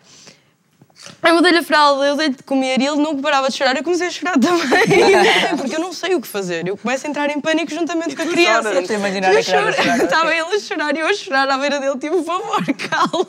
[1.22, 3.76] Aí eu dei-lhe a fralda, eu dei-lhe de comer e ele não parava de chorar.
[3.76, 4.86] Eu comecei a chorar também.
[5.56, 6.66] Porque eu não sei o que fazer.
[6.66, 8.62] Eu começo a entrar em pânico juntamente com a criança.
[8.68, 8.80] choras?
[8.82, 10.04] Estou a imaginar Eu a criança.
[10.04, 11.98] Estava ele a chorar e eu a chorar à beira dele.
[11.98, 13.26] Tipo, por favor, cala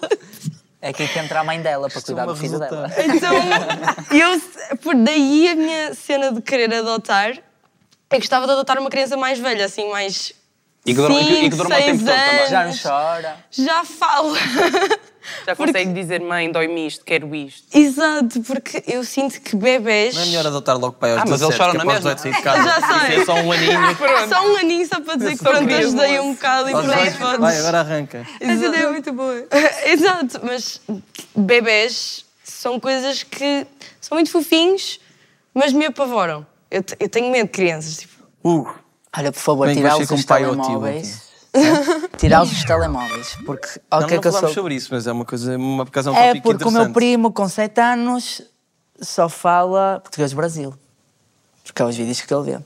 [0.81, 2.89] É aqui que entra a mãe dela para cuidar do filho dela.
[2.97, 3.33] Então,
[4.17, 7.31] eu, por daí a minha cena de querer adotar,
[8.11, 10.33] eu gostava de adotar uma criança mais velha, assim, mais.
[10.85, 12.37] E que durma- e que- e que durma o tempo seis todo também.
[12.39, 12.49] anos.
[12.49, 13.35] Já não chora.
[13.51, 14.33] Já falo.
[15.45, 17.63] Já consegue dizer, mãe, dói-me isto, quero isto.
[17.77, 20.15] Exato, porque eu sinto que bebês.
[20.15, 21.85] Não é melhor adotar logo pai aos Ah, mas ele 17, chora que na é
[21.85, 22.15] para os mesma.
[22.15, 22.63] 18 sair de casa.
[22.81, 23.09] Já sei.
[23.09, 23.71] Isso é só um aninho.
[24.29, 26.99] Só um aninho só para dizer que Só pronto, ajudei um bocado e por aí
[27.09, 27.39] 18, fotos.
[27.39, 28.27] vai, agora arranca.
[28.39, 29.47] Essa ideia é muito boa.
[29.85, 30.81] Exato, mas
[31.35, 33.65] bebés são coisas que
[33.99, 34.99] são muito fofinhos,
[35.53, 36.45] mas me apavoram.
[36.69, 37.97] Eu, eu tenho medo de crianças.
[37.97, 38.11] Tipo,
[38.43, 38.67] Uh,
[39.15, 41.30] Olha, por favor, ser os telemóveis.
[42.17, 43.37] Tirá-los os telemóveis.
[43.45, 44.63] Porque, não, ok, não que eu falámos sou.
[44.63, 47.31] sobre isso, mas é uma coisa, uma, por é um É porque o meu primo,
[47.31, 48.41] com 7 anos,
[49.01, 50.73] só fala português do Brasil.
[51.63, 52.59] Porque é os vídeos que ele vê.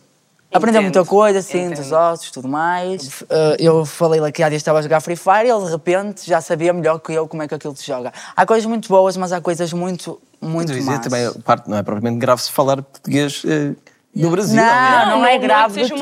[0.53, 3.21] Aprendeu muita coisa, assim, dos ossos, tudo mais.
[3.23, 6.25] Uh, eu falei-lhe que há dias estava a jogar Free Fire e ele, de repente,
[6.25, 8.13] já sabia melhor que eu como é que aquilo se joga.
[8.35, 10.99] Há coisas muito boas, mas há coisas muito, muito dizer, más.
[11.01, 13.73] também, parte, não é propriamente grave se falar português eh,
[14.15, 14.55] do Brasil.
[14.55, 15.09] Não, aliás.
[15.09, 15.99] não, é grave de todo.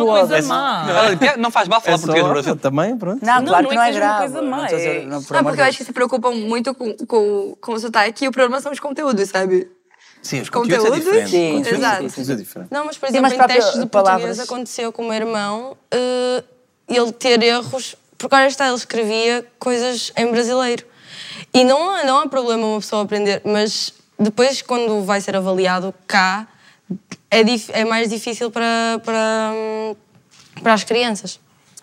[0.48, 2.56] Não, não faz mal falar É só- português no Brasil.
[2.56, 3.26] Também, pronto.
[3.26, 4.32] Não, Não, claro não que é não que é seja uma grave.
[4.34, 6.96] coisa má, Não é- não, por Ah, porque eu acho que se preocupam muito com,
[7.08, 9.68] com, com o sotaque e o problema são os conteúdos, sabe?
[10.22, 12.32] Sim, os conteúdos, conteúdos é sim, Conteúdos é exato.
[12.32, 12.68] é diferente.
[12.72, 14.40] Não, mas por Sim, exemplo, mas em testes de português palavras.
[14.40, 16.44] aconteceu com o meu irmão eh,
[16.88, 20.86] ele ter erros porque ora está, ele escrevia coisas em brasileiro.
[21.54, 26.48] E não, não há problema uma pessoa aprender, mas depois, quando vai ser avaliado cá,
[27.40, 29.52] é, dif- é mais difícil para, para,
[30.62, 31.40] para as crianças.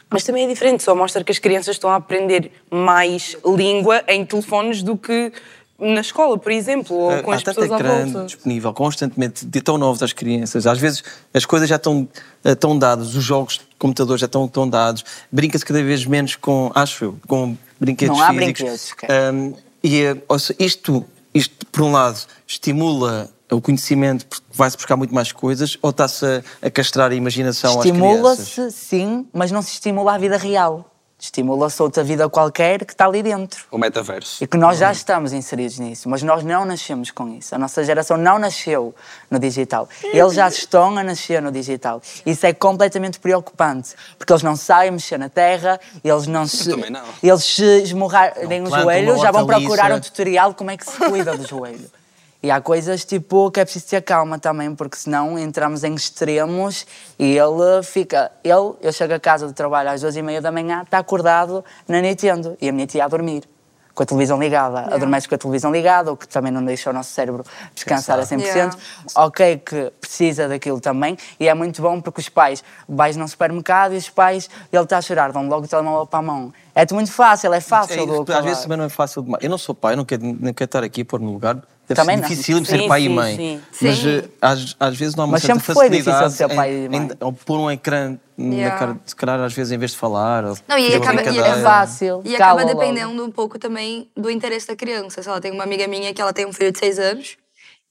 [0.09, 4.24] Mas também é diferente, só mostra que as crianças estão a aprender mais língua em
[4.24, 5.32] telefones do que
[5.78, 8.26] na escola, por exemplo, ou com Há as tanto pessoas à ecrã volta.
[8.26, 10.66] disponível constantemente, de tão novos às crianças.
[10.66, 12.07] Às vezes as coisas já estão,
[12.44, 15.05] eh, estão dadas, os jogos de computador já estão, estão dados.
[15.32, 18.53] Brinca-se cada vez menos com, acho eu, com brinquedos Não há físicos.
[18.61, 19.11] brinquedos sequer.
[19.11, 24.76] Ahm, e eh, ou seja, isto, isto, por um lado, estimula o conhecimento porque vai-se
[24.76, 28.38] buscar muito mais coisas ou está-se a, a castrar a imaginação às crianças?
[28.38, 30.90] Estimula-se, sim, mas não se estimula a vida real.
[31.22, 33.66] Estimula-se outra vida qualquer que está ali dentro.
[33.70, 34.42] O metaverso.
[34.42, 37.55] E que nós já estamos inseridos nisso, mas nós não nascemos com isso.
[37.55, 38.94] A nossa geração não nasceu
[39.30, 39.86] no digital.
[40.03, 42.01] Eles já estão a nascer no digital.
[42.24, 46.70] Isso é completamente preocupante, porque eles não sabem mexer na terra, eles não se.
[46.70, 47.05] também não.
[47.22, 50.96] Eles se esmurrarem o joelho, já vão procurar um tutorial de como é que se
[50.96, 51.99] cuida do joelho.
[52.43, 56.86] E há coisas tipo que é preciso ter calma também, porque senão entramos em extremos
[57.18, 58.32] e ele fica.
[58.43, 61.62] Ele, eu chego a casa do trabalho às duas e meia da manhã, está acordado
[61.86, 63.45] na Nintendo e a minha tia a dormir.
[63.93, 66.93] Com a televisão ligada, adormece com a televisão ligada, o que também não deixa o
[66.93, 68.41] nosso cérebro descansar a 100%.
[68.41, 68.76] Yeah.
[69.16, 73.93] Ok, que precisa daquilo também, e é muito bom porque os pais, vais num supermercado
[73.93, 76.53] e os pais, ele está a chorar, dão logo o telemóvel para a mão.
[76.74, 78.01] É muito fácil, é fácil.
[78.01, 79.45] É, do às vezes também não é fácil demais.
[79.45, 81.61] Eu não sou pai, não quero, não quero estar aqui a pôr no lugar.
[81.91, 82.28] Deve Também ser não.
[82.28, 83.36] difícil ser Sim, pai sim, e mãe.
[83.36, 83.61] sim.
[83.82, 84.09] Mas Sim.
[84.18, 86.72] eh, às, às vezes não há uma Mas certa sempre foi difícil facilidade ser pai
[86.72, 87.09] em, e mãe.
[87.20, 88.78] em- pôr um ecrã na Yeah.
[88.78, 90.45] cara, se calhar às vezes em vez de falar.
[90.45, 91.38] ou Não, e acaba, e.
[91.38, 92.22] É fácil.
[92.24, 92.74] E acaba logo.
[92.78, 95.20] dependendo um pouco também do interesse da criança.
[95.22, 97.36] Sei lá, tem uma amiga minha que ela tem um filho de seis anos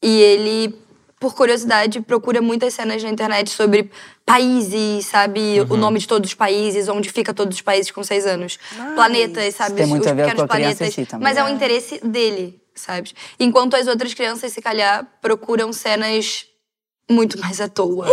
[0.01, 0.73] e ele,
[1.19, 3.91] por curiosidade, procura muitas cenas na internet sobre
[4.25, 5.59] países, sabe?
[5.61, 5.73] Uhum.
[5.73, 8.57] O nome de todos os países, onde fica todos os países com seis anos.
[8.95, 9.75] Planetas, sabe?
[9.75, 10.93] tem muito os a ver pequenos com a planetas.
[10.93, 11.23] si também.
[11.27, 13.13] Mas é um interesse dele, sabe?
[13.39, 16.45] Enquanto as outras crianças, se calhar, procuram cenas
[17.09, 18.05] muito mais à toa.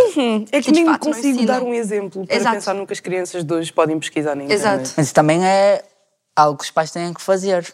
[0.51, 2.55] É que, que nem consigo dar um exemplo para Exato.
[2.55, 4.59] pensar no que as crianças de hoje podem pesquisar na internet.
[4.59, 4.93] Exato.
[4.97, 5.83] Mas isso também é
[6.35, 7.65] algo que os pais têm que fazer.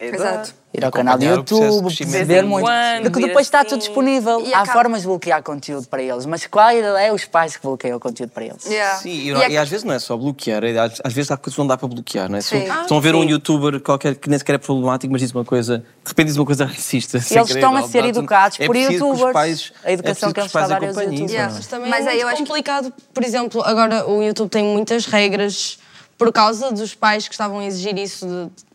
[0.00, 0.54] Exato.
[0.72, 2.64] Ir ao canal do YouTube, perceber em muito.
[2.64, 3.70] quando, Porque depois está assim.
[3.70, 4.40] tudo disponível.
[4.46, 7.66] E Há acaba- formas de bloquear conteúdo para eles, mas qual é os pais que
[7.66, 8.64] bloqueiam o conteúdo para eles?
[8.66, 8.98] Yeah.
[8.98, 11.36] Sim, e, E e às vezes não é só bloquear, é- às, às vezes há
[11.36, 12.40] coisas que não dá para bloquear, não é?
[12.40, 12.58] Sim.
[12.58, 13.30] Estão, estão a ver um sim.
[13.30, 16.46] youtuber qualquer que nem sequer é problemático, mas diz uma coisa, de repente diz uma
[16.46, 17.16] coisa racista.
[17.16, 19.32] Eles querer, estão a ser educados é por os youtubers.
[19.32, 21.32] pais- A educação é que os eles estão a dar aos youtubers.
[21.32, 21.48] não é?
[21.48, 22.92] Mas também Mas é muito eu acho que- complicado.
[23.12, 25.79] Por exemplo, agora o YouTube tem muitas regras
[26.20, 28.26] por causa dos pais que estavam a exigir isso.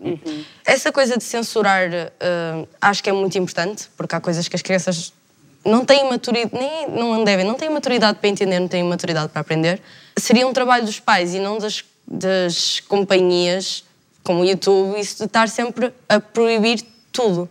[0.02, 0.20] de-
[0.66, 4.64] Essa coisa de censurar eh, acho que é muito importante, porque há coisas que as
[4.64, 5.14] crianças
[5.64, 9.42] não têm maturidade, nem não devem, não têm maturidade para entender, não têm maturidade para
[9.42, 9.80] aprender.
[10.18, 13.84] Seria um trabalho dos pais e não das, das companhias
[14.24, 17.48] como o YouTube, isso de estar sempre a proibir tudo.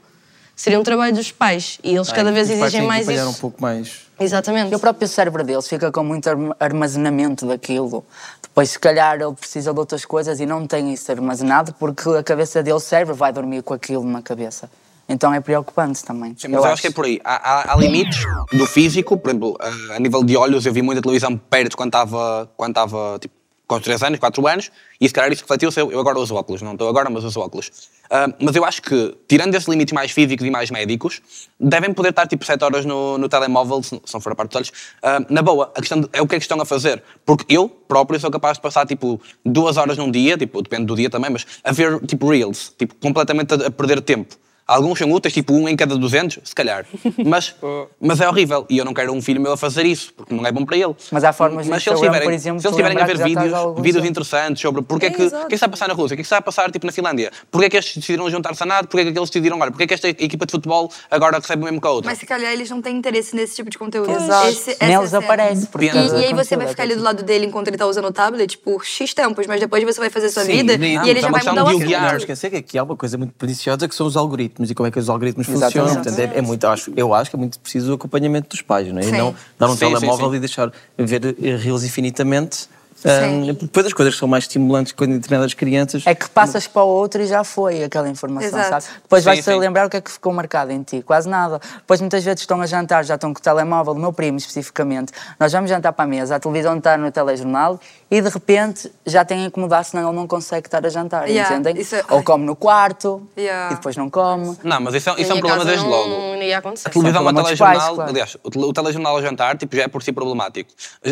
[0.57, 3.29] Seria um trabalho dos pais e eles cada vez exigem têm que mais isso.
[3.29, 4.03] um pouco mais.
[4.21, 4.73] Exatamente.
[4.73, 8.05] E o próprio cérebro deles fica com muito arma- armazenamento daquilo.
[8.41, 12.23] Depois, se calhar, ele precisa de outras coisas e não tem isso armazenado porque a
[12.23, 14.71] cabeça dele, o cérebro, vai dormir com aquilo na cabeça.
[15.09, 16.35] Então é preocupante também.
[16.39, 17.21] Sim, mas eu, acho que é por aí.
[17.25, 20.81] Há, há- há limites do físico, por exemplo, a, a nível de olhos, eu vi
[20.83, 23.35] muita televisão perto quando estava, quando estava tipo,
[23.67, 25.79] com os 3 anos, 4 anos, e se calhar isso refletiu-se.
[25.81, 27.71] Eu, eu agora uso óculos, não estou agora, mas uso óculos.
[28.11, 31.21] Ah, mas eu acho que, tirando esses limites mais físicos e mais médicos,
[31.59, 34.57] devem poder estar tipo 7 horas no, no telemóvel, se não for a parte dos
[34.57, 35.73] olhos, ah, na boa.
[35.75, 37.03] A questão de- é o que é que estão a fazer.
[37.25, 40.95] Porque eu próprio sou capaz de passar tipo duas horas num dia, tipo, depende do
[40.95, 44.37] dia também, mas a ver tipo reels, tipo, completamente a, a perder tempo.
[44.67, 46.87] Alguns são úteis, tipo um em cada 200, se calhar.
[47.25, 47.55] Mas,
[48.01, 48.67] mas é horrível.
[48.71, 50.77] E eu não quero um filho meu a fazer isso, porque não é bom para
[50.77, 50.95] ele.
[51.13, 53.19] Mas há formas Mas de se eles tiverem, por exemplo, se eles tiverem a ver
[53.19, 54.11] vídeos, vídeos anos.
[54.11, 56.15] interessantes sobre porque é, É, que, o que é que está a passar na Rússia,
[56.15, 58.29] o que é que está a passar tipo, na Finlândia, porque é que estes decidiram
[58.31, 60.53] juntar-se a nada, porque é que aqueles decidiram, olha, porque é que esta equipa de
[60.53, 62.11] futebol agora recebe o mesmo que a outra.
[62.11, 64.11] Mas se calhar eles não têm interesse nesse tipo de conteúdo.
[64.11, 64.49] Exato.
[64.49, 65.25] Esse- Nem é a eles cena.
[65.25, 65.67] aparecem.
[65.67, 67.87] por E, e aí você vai ficar é ali do lado dele enquanto ele tá
[67.87, 70.97] usando o tablet por X tempos, mas depois você vai fazer sua Sim, vida nem-
[71.05, 71.85] e ele é já uma vai mudar o assunto.
[71.91, 74.87] Não esquecer que aqui há uma coisa muito preciosa que são os algoritmos e como
[74.87, 75.73] é que os algoritmos Exatamente.
[75.79, 76.03] funcionam.
[76.03, 78.89] Portanto, é, é muito, acho, eu acho que é muito preciso o acompanhamento dos pais,
[78.93, 79.03] não é?
[79.03, 79.19] E Sim.
[79.19, 80.37] não dar um Sim, sim, telemóvel sim.
[80.37, 82.69] e deixar ver reels infinitamente.
[83.05, 83.43] Sim.
[83.51, 86.03] Um, porque depois as coisas que são mais estimulantes com determinadas crianças.
[86.07, 88.85] É que passas para o outro e já foi aquela informação, Exato.
[88.85, 88.85] sabe?
[89.03, 91.61] Depois vais-te lembrar o que é que ficou marcado em ti, quase nada.
[91.77, 95.13] Depois muitas vezes estão a jantar, já estão com o telemóvel, o meu primo especificamente.
[95.39, 97.79] Nós vamos jantar para a mesa, a televisão está no telejornal
[98.11, 101.55] e de repente já tem que mudar, senão ele não consegue estar a jantar, Yeah,
[101.57, 101.81] entendem?
[101.83, 103.73] isso é- Ou come no quarto Yeah.
[103.73, 104.57] e depois não come.
[104.65, 106.09] Não, mas isso é, isso é um problema desde não, logo.
[106.11, 106.89] Não ia acontecer.
[106.89, 108.11] A televisão São ao telejornal, pais, claro.
[108.11, 110.71] aliás, o, tele- o telejornal ao jantar tipo, já é por si problemático.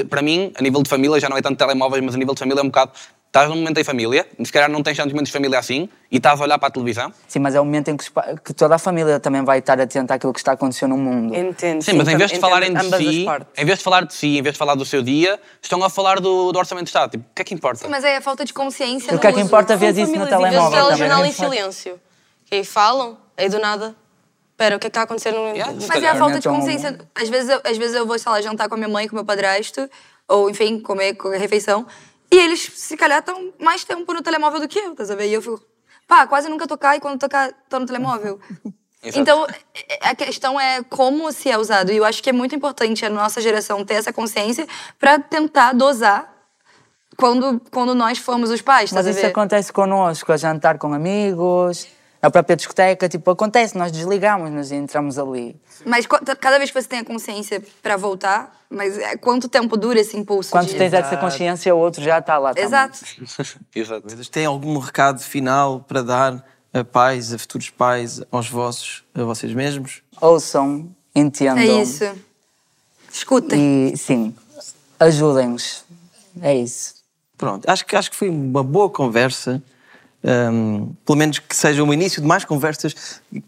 [0.08, 2.38] Para mim, a nível de família, já não é tanto telemóveis, mas a nível de
[2.38, 2.92] família é um bocado.
[3.26, 6.18] Estás num momento em família, se calhar não tens tantos momentos de família assim, e
[6.18, 7.10] estás a olhar para a televisão.
[7.26, 8.04] Sim, mas é o momento em que,
[8.44, 11.34] que toda a família também vai estar atenta àquilo que está acontecendo no mundo.
[11.34, 11.80] Entendo.
[11.80, 13.26] Sim, mas em vez de falarem de si,
[13.56, 15.88] em vez de falar de si, em vez de falar do seu dia, estão a
[15.88, 17.12] falar do, do orçamento de Estado.
[17.12, 17.88] Tipo, o que é que importa?
[17.88, 20.26] Mas é a falta de consciência O no que é que importa ver isso no
[20.26, 20.84] e telemóvel vezes também?
[20.84, 22.00] telejornal em Não pode- silêncio.
[22.50, 23.94] E aí falam, aí do nada.
[24.50, 25.54] Espera, o que é que está a acontecer no.
[25.88, 26.98] Mas é a falta de consciência.
[27.14, 29.14] Às vezes, eu, às vezes eu vou, sei lá, jantar com a minha mãe, com
[29.14, 29.88] o meu padrasto,
[30.28, 31.86] ou enfim, comer qualquer refeição,
[32.30, 35.28] e eles, se calhar, estão mais tempo no telemóvel do que eu, tá sabendo?
[35.28, 35.60] E eu fico,
[36.08, 38.40] pá, quase nunca tocar e quando tocar, tô no telemóvel.
[39.04, 39.18] Exato.
[39.18, 41.90] Então, é- a questão é como se é usado.
[41.90, 44.66] E eu acho que é muito importante a nossa geração ter essa consciência
[44.98, 46.32] para tentar dosar
[47.16, 51.86] quando, quando nós formos os pais, tá Mas isso acontece connosco, a jantar com amigos,
[52.22, 55.60] na própria discoteca, tipo, acontece, nós desligamos-nos e entramos ali.
[55.84, 60.00] Mas cada vez que você tem a consciência para voltar, mas é- quanto tempo dura
[60.00, 60.50] esse impulso?
[60.50, 60.76] Quando de...
[60.76, 62.52] tens essa consciência, o outro já está lá.
[62.56, 62.98] Exato.
[63.74, 64.30] Exato.
[64.30, 69.52] Tem algum recado final para dar a pais, a futuros pais, aos vossos, a vocês
[69.52, 70.02] mesmos?
[70.20, 71.58] Ouçam, entendam.
[71.58, 72.04] É isso.
[73.12, 73.92] Escutem.
[73.92, 74.34] E sim,
[74.98, 75.84] ajudem-nos.
[76.40, 76.94] É isso.
[77.36, 79.62] Pronto, acho que, acho que foi uma boa conversa.
[80.24, 82.94] Hum, pelo menos que seja um início de mais conversas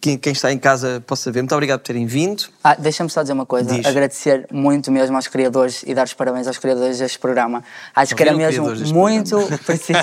[0.01, 1.41] que quem está em casa possa ver.
[1.41, 2.45] Muito obrigado por terem vindo.
[2.63, 3.73] Ah, Deixa-me só dizer uma coisa.
[3.73, 3.87] Diz.
[3.87, 7.63] Agradecer muito mesmo aos criadores e dar os parabéns aos criadores deste programa.
[7.95, 10.01] Acho que era mesmo muito preciso.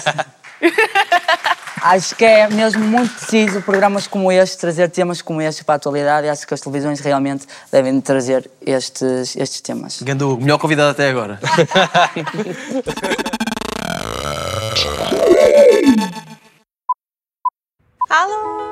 [1.82, 5.78] Acho que é mesmo muito preciso programas como este, trazer temas como este para a
[5.78, 6.28] atualidade.
[6.28, 10.02] E acho que as televisões realmente devem trazer estes, estes temas.
[10.02, 11.38] Gandu, melhor convidado até agora.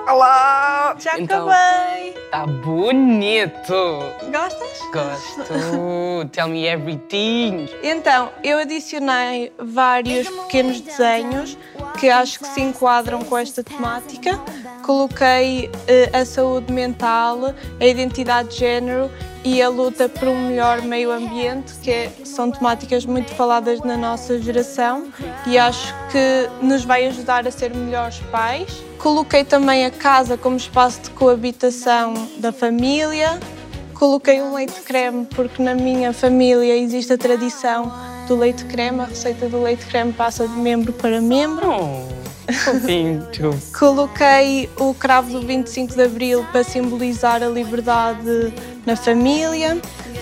[0.09, 0.95] Olá!
[0.97, 2.13] Já Então- acabei!
[2.31, 4.01] Tá bonito!
[4.31, 4.79] Gostas?
[4.91, 6.25] Gosto!
[6.33, 7.69] Tell me everything!
[7.83, 11.55] Então, eu adicionei vários pequenos desenhos
[11.99, 14.39] que acho que se enquadram com esta temática.
[14.83, 19.11] Coloquei eh, a saúde mental, a identidade de género
[19.43, 23.95] e a luta por um melhor meio ambiente, que é- são temáticas muito faladas na
[23.95, 25.07] nossa geração
[25.45, 28.88] e acho que nos vai ajudar a ser melhores pais.
[28.99, 33.39] Coloquei também a casa como espaço de coabitação da família.
[33.93, 37.91] Coloquei o leite creme porque na minha família existe a tradição
[38.27, 38.99] do leite creme.
[38.99, 41.71] A receita do leite creme passa de membro para membro.
[42.85, 43.57] Pinto!
[43.77, 48.53] Coloquei o cravo do 25 de Abril para simbolizar a liberdade
[48.85, 49.77] na família.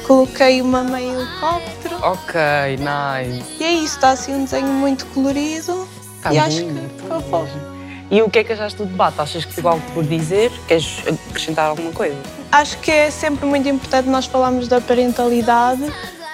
[0.06, 1.96] Coloquei uma meia helicóptero.
[2.04, 3.44] Ok, nice!
[3.60, 5.88] E é isso, está assim um desenho muito colorido.
[6.22, 7.67] Tá e acho bonito que ficou fofo.
[8.10, 9.20] E o que é que achaste do debate?
[9.20, 10.52] Achas que ficou algo por dizer?
[10.68, 11.00] Queres
[11.30, 12.16] acrescentar alguma coisa?
[12.52, 15.84] Acho que é sempre muito importante nós falarmos da parentalidade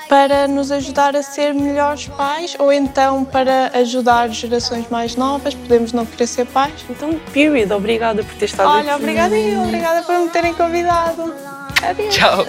[0.08, 5.56] para nos ajudar a ser melhores pais ou então para ajudar gerações mais novas.
[5.56, 6.86] Podemos não querer ser pais.
[6.88, 9.02] Então, period, obrigada por ter estado Olha, aqui.
[9.02, 11.34] obrigada e obrigada por me terem convidado.
[11.82, 12.14] Adeus.
[12.14, 12.46] Tchau!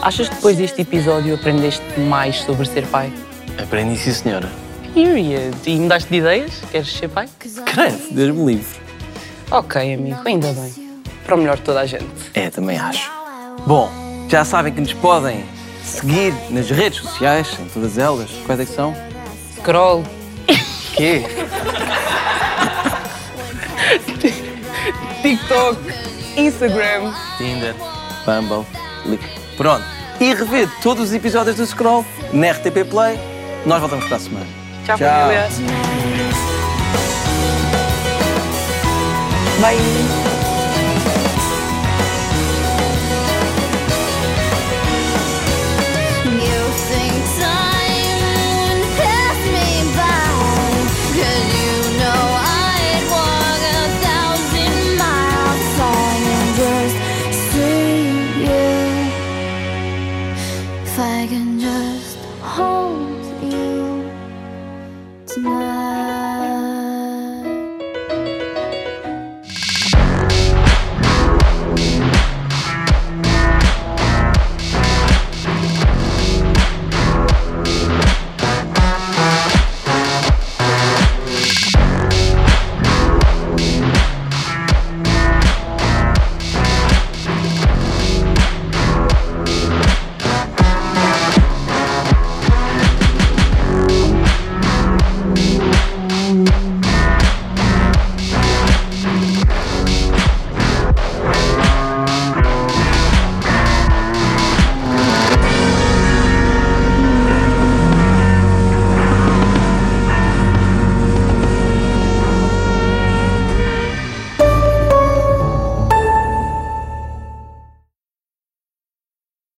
[0.00, 3.12] Achas que depois deste episódio aprendeste mais sobre ser pai?
[3.60, 4.65] Aprendi sim, senhora.
[4.96, 5.54] Period!
[5.66, 6.62] E mudaste de ideias?
[6.70, 7.28] Queres ser pai?
[7.66, 8.80] Credo, Deus me livre.
[9.50, 11.02] Ok, amigo, ainda bem.
[11.22, 12.06] Para o melhor de toda a gente.
[12.32, 13.12] É, também acho.
[13.66, 13.92] Bom,
[14.30, 15.44] já sabem que nos podem
[15.84, 18.30] seguir nas redes sociais, em todas elas.
[18.46, 18.96] Quais é que são?
[19.58, 20.02] Scroll.
[20.94, 21.26] Quê?
[25.20, 25.78] TikTok,
[26.38, 27.12] Instagram.
[27.36, 27.74] Tinder,
[28.24, 28.64] Bumble,
[29.04, 29.22] Lick.
[29.58, 29.84] Pronto.
[30.18, 33.18] E rever todos os episódios do Scroll na RTP Play.
[33.66, 34.55] Nós voltamos para a semana.
[34.86, 35.48] Tchau, família.
[39.60, 40.35] Bye.